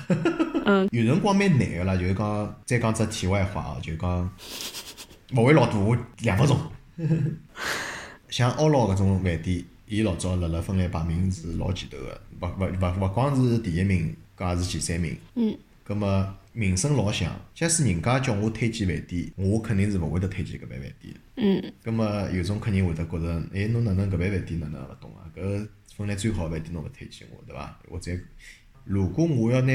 [0.65, 4.31] 嗯， 有辰光蛮难个啦，就是讲再讲只题外话哦，就讲
[5.35, 6.57] 勿会老多，我两分钟。
[8.29, 15.17] 像奥老搿种饭店，伊老早辣辣分类排名是老前头个，勿勿勿勿光是第一名，搿也是前三名。
[15.35, 15.57] 嗯。
[15.83, 21.13] 葛末名声老响，假使人家叫我推荐饭店，我肯定是勿会得推荐搿爿饭店。
[21.41, 21.73] 嗯。
[21.83, 25.25] 葛末有种客人会得觉着，哎，侬哪能搿爿饭店哪能勿懂啊？
[25.35, 25.67] 搿
[25.97, 27.79] 分类最好个饭店侬勿推荐我，对伐？
[27.89, 28.11] 或者，
[28.85, 29.73] 如果我要拿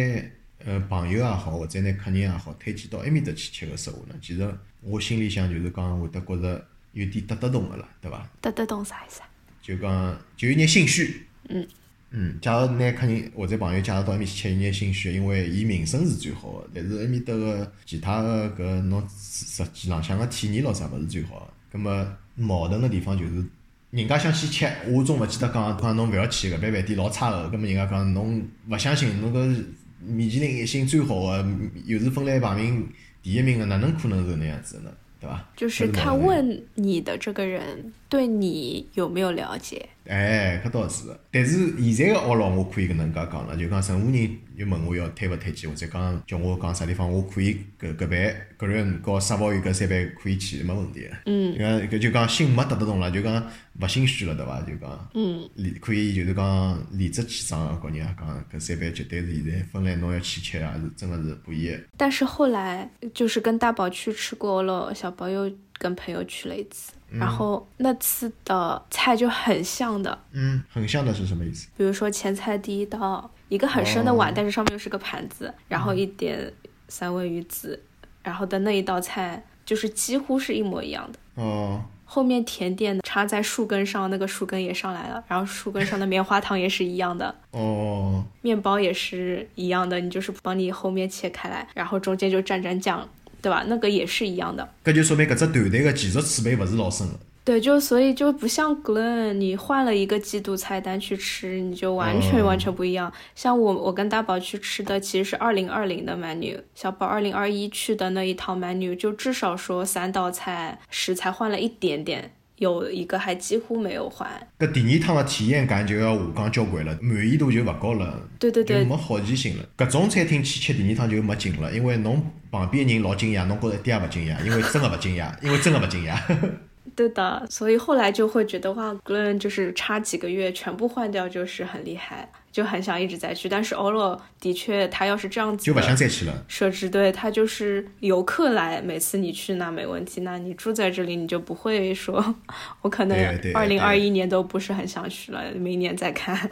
[0.65, 8.27] 呃朋友也好，或者拿客人也好，推荐到埃面搭去吃个食物呢，其实我心里向就是讲会得觉着有点得得动个啦，对伐？
[8.41, 9.29] 得得动啥意思啊？
[9.61, 11.27] 就讲就有眼心虚。
[11.49, 11.67] 嗯。
[12.11, 21.79] 嗯，假如拿客人或者朋友介绍到埃面去吃，有眼心虚，因为伊名声是最好个，但是埃面搭个其他个搿侬实际浪向个体验咾啥勿是最好个。
[21.79, 23.43] 么矛盾个地方就是，
[23.91, 29.65] 人家想去吃，我总勿记得讲讲侬勿要去搿爿饭店老差个，葛末人家讲侬勿相信侬搿
[30.05, 31.47] 米其林一星最好个，
[31.87, 32.87] 又是分类排名
[33.23, 34.91] 第一名个，哪能可能是那样子呢？
[35.19, 35.43] 对伐？
[35.57, 39.89] 就是看问你的这个人对你有没有了解。
[40.07, 51.03] 哎，搿倒是，但是现在个奥劳我可以搿能介讲了，就讲任何人又问我要推勿推荐，或者讲叫我讲啥地方，我可以搿搿爿个人和沙包鱼搿三爿可以去，没问题。
[51.03, 51.09] 个。
[51.27, 51.55] 嗯。
[51.55, 53.47] 因为搿就讲心没得得动了，就讲
[53.81, 54.61] 勿心虚了，对伐？
[54.63, 55.11] 就讲。
[55.15, 55.49] 嗯。
[55.55, 61.77] 理可以就是讲理直气壮个告人家讲，搿三爿绝对是现在分来侬要去吃啊，是真个是不一。
[61.97, 66.93] 但是后来就是跟大宝去吃过了，小宝又跟朋友去了一次。
[67.09, 71.69] 然后那次的菜就很像的，嗯，很像的是什么意思？
[71.77, 76.53] 比如说前菜第一道，一个很深的碗，但是上面又是个盘子，然后一点
[76.89, 77.81] 三文鱼籽，
[78.23, 81.19] 然后的那一道菜就是几乎是一模一样的。
[81.43, 81.83] 哦。
[82.05, 87.35] 后面甜点插在树根上，那个树根也上来了，然后树根上的棉花糖也是一样的。
[87.53, 88.25] 哦。
[88.43, 93.09] 面包也是一样的，你就是帮你后面切开来，然后中间就蘸蘸酱。
[93.43, 93.63] 对吧？
[93.69, 94.69] 那个也是一样的。
[94.83, 97.15] 搿就说明搿只团队的技术储备勿是老深个。
[97.47, 103.13] 对，就所以就不像 Glen，你换了一个季度菜单去吃，你就完全完全不一样。
[103.37, 112.33] 像我，我跟大宝去吃的其实是二零二零的 menu，小宝二零二一去的那一套 menu，就至少说三道菜食材换了一点点。
[112.57, 114.29] 有一个还几乎没有换，
[114.59, 119.65] 搿第二趟的体验感就要下降交关了，满意度就勿高了，对对对，没好奇心了。
[119.77, 122.21] 搿种餐厅去吃第二趟就没劲了，因为侬
[122.51, 126.19] 旁边人老惊讶，侬觉着一点也勿惊讶，因为真的勿惊讶，因为真的勿惊讶。
[126.95, 133.49] 对的，所以后来就会觉得哇，Glen 就是差几个月全部换掉就是很厉害，就很想一直再去。
[133.49, 136.45] 但是欧罗的确，他要是这样子，就不想再去了。
[136.49, 142.35] 设置对他就是游客来，每次你去那没问题，那你住在这里你就不会说，
[142.83, 143.19] 我可能
[143.55, 146.51] 二零二一年都不是很想去了，明年再看。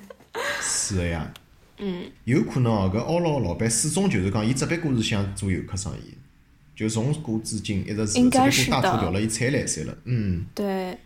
[0.60, 1.32] 是的呀，
[1.78, 6.14] 嗯，有可能啊，搿欧罗老板始终就是讲，伊只不过是想做游客生意。
[6.74, 10.44] 就从古至今一直是只不过大头调了一菜来塞了，嗯。
[10.54, 10.98] 对，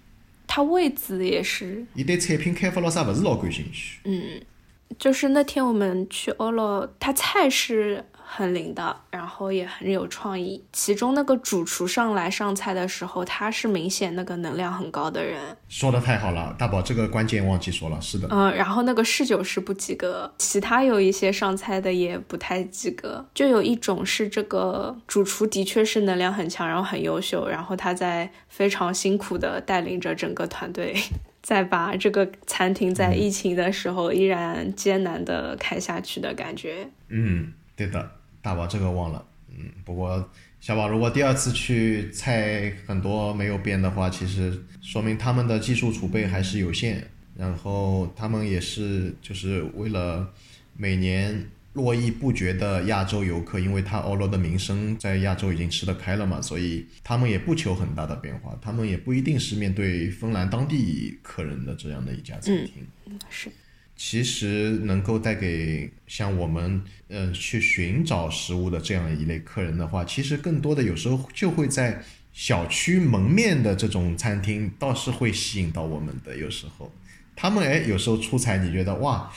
[0.47, 1.85] 他位置也是。
[1.95, 3.99] 伊对产品开发了啥不是老感兴趣。
[4.05, 4.41] 嗯，
[4.99, 8.05] 就是那天我们去欧罗，他菜是。
[8.31, 10.63] 很灵的，然后也很有创意。
[10.71, 15.41] 其中那个主厨上来上菜的时候，他是明显那个能量很高的人。
[15.69, 18.29] 说的太好了，大宝，这个关键忘记说了，是的。
[18.31, 23.27] 嗯，然后那个侍酒师不及格，其他有一些上菜的也不太及格。
[23.33, 30.95] 就有一种是这个主厨的确是能量很强，然后很优秀，然后他在非常辛苦的带领着整个团队，
[31.43, 36.91] 再把这个餐厅在疫情的时候依然艰难的开下去的感觉。
[37.09, 38.18] 嗯，对的。
[38.41, 40.29] 大宝这个忘了，嗯，不过
[40.61, 47.05] 小宝如果第二次去菜很多没有变的话，其实说明他们的技术储备还是有限，
[47.37, 50.33] 然后他们也是就是为了
[50.77, 63.51] 每年络绎不绝的亚洲游客，因为他欧罗的名声在亚洲已经吃得开了嘛，所以他们也不求很大的变化，他们也不一定是面对芬兰当地客人的这样的一家餐厅，嗯，是。
[64.01, 72.01] 其实能够带给像我们，呃，去寻找食物的这样一类客人的话，其实更多的有时候就会在
[72.33, 76.37] 小区门面的这种餐厅，倒是会吸引到我们的。
[76.37, 76.93] 有时候，
[77.35, 79.33] 他们哎，有时候出彩，你觉得哇，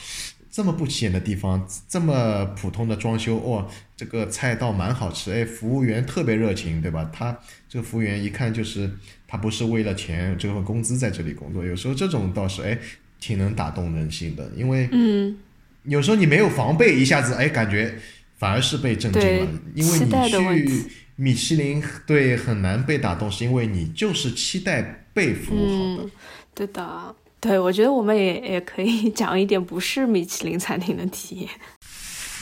[0.48, 7.10] 这么不起眼的地方，这么普通的装修，哦，这个菜倒蛮好吃，哎，服务员特别热情，对吧？
[7.12, 7.36] 他
[7.68, 8.88] 这个服务员一看就是
[9.26, 12.78] 他不是为了钱这份工资在这里工作，有时候这种倒是哎
[13.22, 15.38] 挺能打动人心的，因为嗯，
[15.84, 17.94] 有时候你没有防备，一下子哎感觉
[18.36, 26.10] 反而是被震惊了，因为你去米其林对很难被打动，是因为你就是期待被服务好的，
[26.52, 27.14] 对的。
[27.38, 31.48] 对，我觉得我们也也可以讲一点不是米其林餐厅的体验。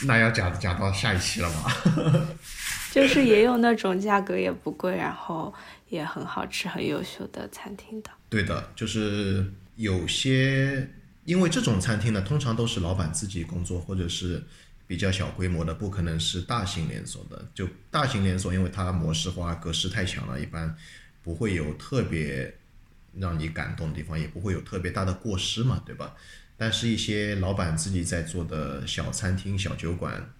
[0.05, 2.27] 那要讲讲到下一期了吗？
[2.91, 5.51] 就是也有那种价格也不贵，然后
[5.89, 8.11] 也很好吃、很优秀的餐厅的。
[8.29, 9.43] 对的，就是
[9.75, 10.89] 有些，
[11.25, 14.43] 因为这种餐厅呢，通常都是老板自己工作，或者是
[14.87, 17.47] 比较小规模的，不可能是大型连锁的。
[17.53, 20.75] 就大型连锁，因为它模式化、格式太强了，一般
[21.21, 22.55] 不会有特别。
[23.19, 26.15] 让你感动的地方也不会有特别大的过失嘛，对吧？
[26.55, 30.33] 但是，一些老板自己在做的小餐厅、小酒馆，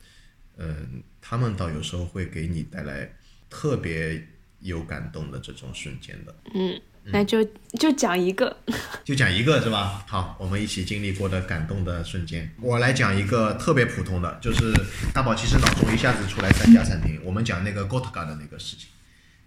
[0.56, 3.14] 嗯，他们倒有时候会给你带来
[3.50, 4.26] 特别
[4.62, 6.34] 有感动的这种瞬间的。
[6.56, 7.44] 嗯，那就
[7.80, 8.56] 就讲一个，
[9.04, 10.04] 就讲一个是吧？
[10.08, 14.74] 好，我们一起经历过的感动的瞬间，我来讲一个特别普通的，就是
[15.14, 18.88] 大宝其实脑中一下子出来三家餐厅，我们讲那个 Gotga 的那个事情，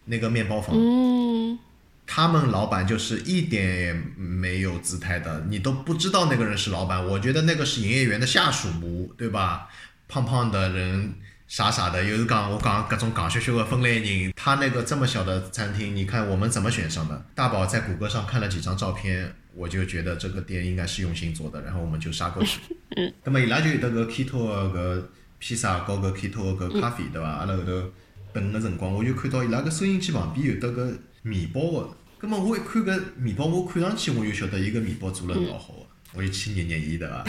[0.06, 0.76] 那个面包房。
[0.76, 1.58] 嗯。
[2.06, 7.02] 他们老板就是一点也没有姿态的，你都不知道那个人是老板。
[7.02, 9.68] 我觉得那个是营业员的下属模，对吧？
[10.06, 11.14] 胖胖的人，
[11.46, 14.32] 傻傻的，又是讲我讲各种讲学学的分类人。
[14.34, 17.24] 他那个这么小的餐厅，你看我们怎么选上的？
[17.34, 22.60] 大宝在谷歌上看了几张照片，我就觉得这个店应该是用心做的，然后我们就杀过去。
[22.96, 23.12] 嗯。
[23.24, 27.28] 那么伊拉就有得个 keto 个披萨，搞个 keto 个咖啡，对吧？
[27.28, 27.90] 阿拉后头
[28.32, 30.92] 等的辰光，我就看到伊拉个收音机旁边有得个。
[31.26, 37.24] 面包个，葛末我一看个面包，我看上去我就晓得伊个面包做了老好个，我就去捏捏伊对伐？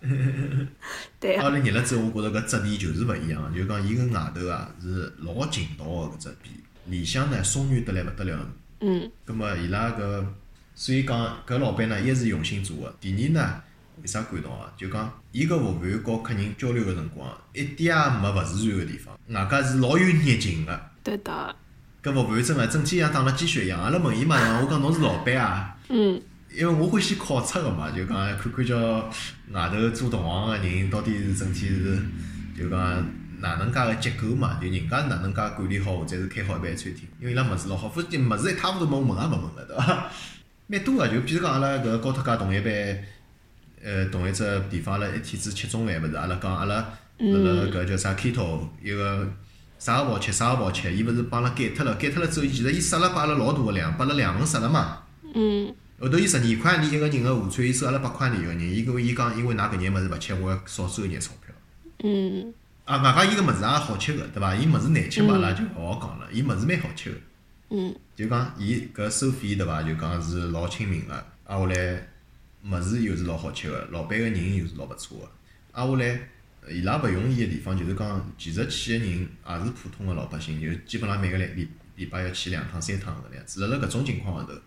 [1.20, 6.50] 对阿拉捏了之后，我觉着搿质地就是勿一样，就讲伊跟外头啊是老劲道个搿只皮，
[6.86, 8.50] 里向呢松软得来勿得了。
[8.80, 9.10] 嗯。
[9.24, 10.24] 葛末伊拉搿，
[10.74, 13.62] 所以讲搿老板呢一是用心做个，第二呢
[14.00, 14.72] 为啥感动啊？
[14.76, 20.80] 就讲伊个服务员和客人交流个辰光，一点也没勿自然个地方，外加是老有热情个。
[21.02, 21.56] 对的。
[22.00, 25.76] 搿服务员真个整天像打了鸡血一样，阿拉问伊嘛，我讲侬是老板啊？
[25.88, 26.22] 嗯。
[26.54, 28.76] 因为我欢喜考察个嘛，就讲看看叫
[29.52, 31.98] 外头做同行个人到底是整体是，
[32.56, 32.78] 就讲
[33.40, 40.06] 哪能介个结构嘛，就人家哪能介管理好或者是开好一爿餐厅，因为伊拉物事老好，否则物事一塌糊涂问问也勿问了，对伐？
[40.66, 42.72] 蛮多个，就比如讲阿拉搿高特家同一班，
[43.82, 46.84] 呃，同一只地方，阿拉一天子吃中饭，勿是阿拉讲阿拉辣
[47.18, 49.26] 辣搿叫啥 keto 一个。
[49.78, 55.02] 啥个勿好吃，啥个勿好吃，伊勿是帮阿拉改脱了，改脱了之后，其实伊设了拨阿拉老大个量，拨阿拉两份设了嘛。
[55.36, 55.72] 嗯。
[56.00, 61.54] 后头伊十二块钿一个人个午餐，伊收阿拉八块钿一个人，伊跟伊讲，因为㑚搿眼物事勿吃，我要少收一眼钞票。
[62.04, 62.54] 嗯。
[62.84, 64.54] 啊，外加伊个物事也好吃个，对伐？
[64.54, 66.28] 伊物事难吃嘛，阿拉就勿好讲了。
[66.32, 67.16] 伊物事蛮好吃个。
[67.70, 67.94] 嗯。
[68.14, 69.82] 就讲伊搿收费对伐？
[69.82, 72.08] 就讲是老亲民个，挨下来
[72.64, 75.30] 物事又是老好吃个，老板个人又是老勿错个，
[75.72, 76.20] 挨下来。
[76.70, 83.66] 伊拉勿容易个地方就是讲，其实去个人也是普通个老百姓，就基本上每个礼礼礼拜要去两趟三趟搿能样子。
[83.66, 84.58] 辣辣搿种情况下头，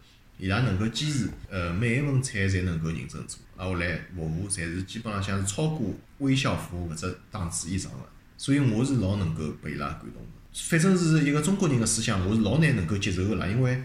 [0.41, 7.99] 伊拉能够坚持，呃，每一份菜侪能够认真做，挨下来服务侪是基本浪向是超过微笑服务搿只档次以上个。
[8.37, 10.29] 所以我是老能够被伊拉感动的。
[10.51, 13.83] 反正是一个中国人的思想，我是老难能够接受个啦，因为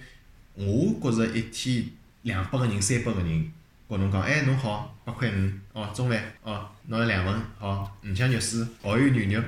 [0.54, 1.84] 我觉着一天
[2.22, 3.52] 两百个人、三百个人。
[3.88, 9.44] 跟侬讲，哎，侬好，八块五，哦，中饭，哦，拿了两份，好，五香肉丝，蚝油牛肉，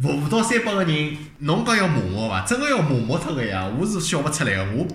[0.00, 2.42] 服务到三百个人，侬讲要骂我伐？
[2.46, 3.66] 真个要骂骂脱个呀！
[3.78, 4.86] 我是笑勿出来个，我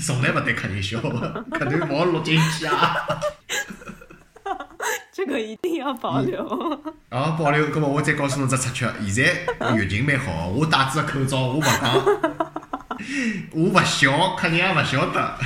[0.00, 1.08] 从来勿对客人笑个，
[1.52, 2.96] 搿段勿好录进去啊！
[5.12, 6.44] 这个一定要保留。
[7.08, 11.94] 啊，保留，搿么我再告诉侬只插曲，现在疫情蛮好，我戴只口罩，我勿讲，
[13.52, 15.38] 我勿笑，客人也勿晓得。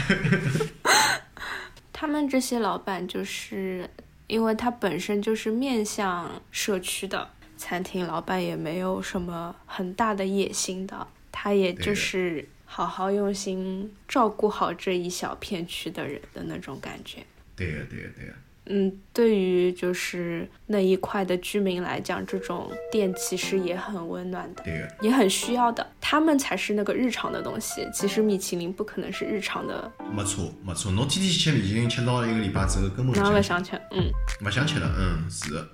[1.93, 3.91] 他们这些老板就是，
[4.27, 7.29] 因为他本身就是面向社区的
[7.61, 17.19] 餐厅老板，也没有什么很大的野心的，他也就是好好用心照顾好这一小片区的人的那种感觉。
[17.55, 18.33] 对呀，对呀，对呀。
[18.73, 24.63] 嗯，对于就是那一块的居民来讲，这种店其实也很温暖的，
[25.01, 25.85] 也很需要的。
[26.01, 27.85] 他们才是那个日常的东西。
[27.93, 29.91] 其实米其林不可能是日常的。
[30.15, 30.93] 没错，没错。
[30.93, 33.77] 侬天天去吃米其林，吃到一个礼拜之后，根本不想吃。
[33.91, 34.09] 嗯，
[34.39, 34.95] 不想吃了。
[34.97, 35.67] 嗯，是。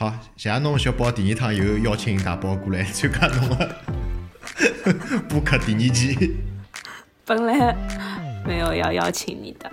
[0.00, 3.76] 好，谢谢侬小宝第二趟又邀请大宝过来参加侬的
[5.28, 6.36] 播客第二期。
[7.26, 7.74] 本来
[8.46, 9.68] 没有要邀请你的。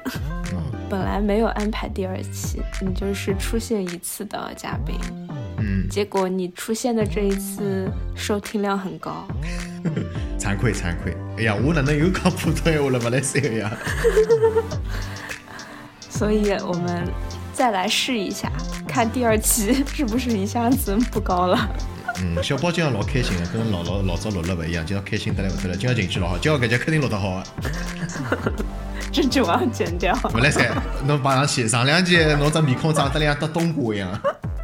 [0.51, 0.63] 嗯。
[0.89, 4.95] 本来没有安排第二期，你就是出现一次的嘉宾，
[5.59, 9.28] 嗯，结果你出现的这一次收听量很高，
[10.41, 11.15] 惭愧惭愧。
[11.38, 12.97] 哎呀，我哪能又讲普通闲话了？
[12.97, 13.71] 不来三个呀？
[16.09, 17.07] 所以我们
[17.56, 18.51] 再来试一下，
[18.86, 21.70] 看第二期 是不是一下子不高了。
[22.22, 27.45] 嗯，小宝今朝老开心的，跟老老老早录了不一样，今朝开心得来不得了，今朝情绪老好，今朝搿节肯定录得好的。
[29.12, 30.14] 这句我要剪掉。
[30.16, 30.70] 不来塞，
[31.08, 34.12] 侬摆上去，上两集侬只面孔长得像搭冬瓜一样，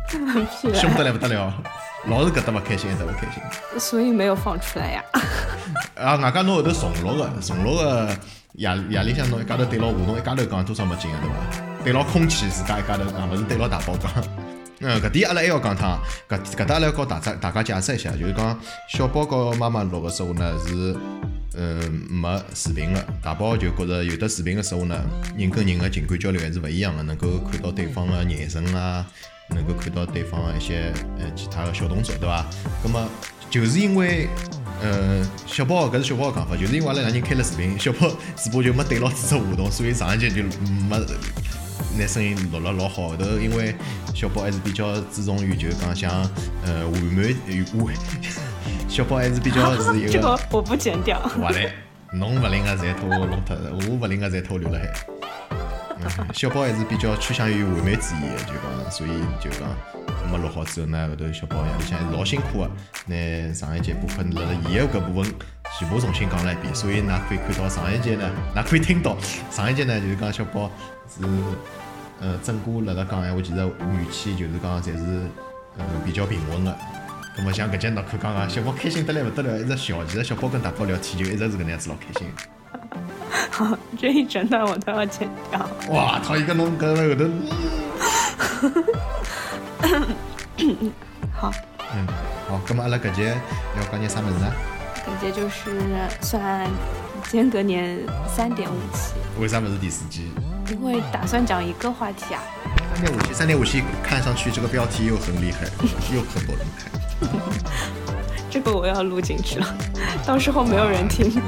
[0.10, 1.54] 屁 凶得，来不得了，
[2.08, 3.80] 老是搿搭勿开心，搿搭勿开心。
[3.80, 5.04] 所以没有放出来呀。
[5.96, 8.10] 啊，外加侬后头重录个，重录个
[8.54, 11.36] 夜夜里向侬一家头对牢话筒，一家头讲多少没劲个对伐？
[11.84, 14.12] 对牢空气自家一家头讲，勿是对牢大宝讲。
[14.82, 20.96] 嗯， 搿点阿拉还要讲趟，搿搿搭阿拉要告大家大家解释一下，就是讲小宝和妈妈录个时候呢是，
[21.56, 21.80] 嗯，
[22.10, 25.02] 没视频个，大宝就觉着有的视频个时候呢，
[25.38, 29.06] 人跟人个情感交流还是勿一样个，能够看到对方个眼神啊，
[29.50, 32.46] 能够看到对方的一些呃其他个小动作，对伐？
[32.84, 33.08] 那么
[33.50, 34.28] 就是因为。
[34.82, 40.44] 呃，小宝搿是小宝个讲法，就是因为阿拉两人开了视频，小宝嘴巴就没对牢住只话筒，所以上一集就
[40.90, 40.98] 没
[41.98, 43.10] 拿声音录了老好。
[43.10, 43.76] 后头因为
[44.14, 46.12] 小宝还是比较注重于就是讲像
[46.66, 47.94] 呃 完美与完，
[48.88, 51.20] 小宝还是比较是一 这个个我不剪掉。
[51.20, 51.74] 坏嘞，
[52.14, 53.56] 侬勿灵个侪拖弄脱，
[53.88, 54.86] 我勿灵个侪拖留了海。
[55.16, 55.28] 嗯
[56.34, 59.10] 小宝还是比较趋向于完美主义的，就讲，所以
[59.40, 59.70] 就讲
[60.30, 62.70] 没录好之后呢，后头小宝夜里向还是老辛苦的，
[63.08, 65.34] 拿上一节部分辣辣伊个搿部分
[65.80, 69.18] 全部重新讲了一遍，所以㑚可以看到上一节呢，㑚可以听到
[69.50, 70.70] 上一节呢，就是讲小宝
[71.10, 71.24] 是
[72.20, 75.22] 呃整个辣辣讲闲话，其实语气就是讲侪是
[75.78, 76.76] 呃比较平稳的。
[77.38, 82.28] 咁么像搿节侬看讲啊小宝开心得来勿得了，一直笑，其实小宝跟大宝聊天就一直是搿能样子老开心。
[83.50, 85.70] 好，这一整段我都要剪掉。
[85.90, 86.36] 哇，操！
[86.36, 87.26] 一个侬搿后头，
[91.34, 91.52] 好，
[91.96, 92.06] 嗯，
[92.48, 93.30] 好，咁么阿拉搿节
[93.78, 94.52] 要讲点啥物事呢？
[95.04, 95.82] 感觉就是
[96.22, 96.70] 算
[97.30, 100.30] 间隔年三点五期，为啥勿是第四季？
[100.70, 102.42] 因为打算讲一个话题啊。
[102.94, 105.66] 三点五期，三点五期，看上去这个标题又很厉害，
[106.14, 106.92] 又很不能看。
[108.50, 109.76] 这个我要录进去了，
[110.26, 111.32] 到时候没有人听。
[111.36, 111.42] 嗯，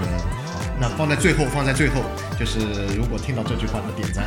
[0.48, 2.02] 好，那放在最后，放在最后，
[2.40, 4.26] 就是如果听到这句话的点赞。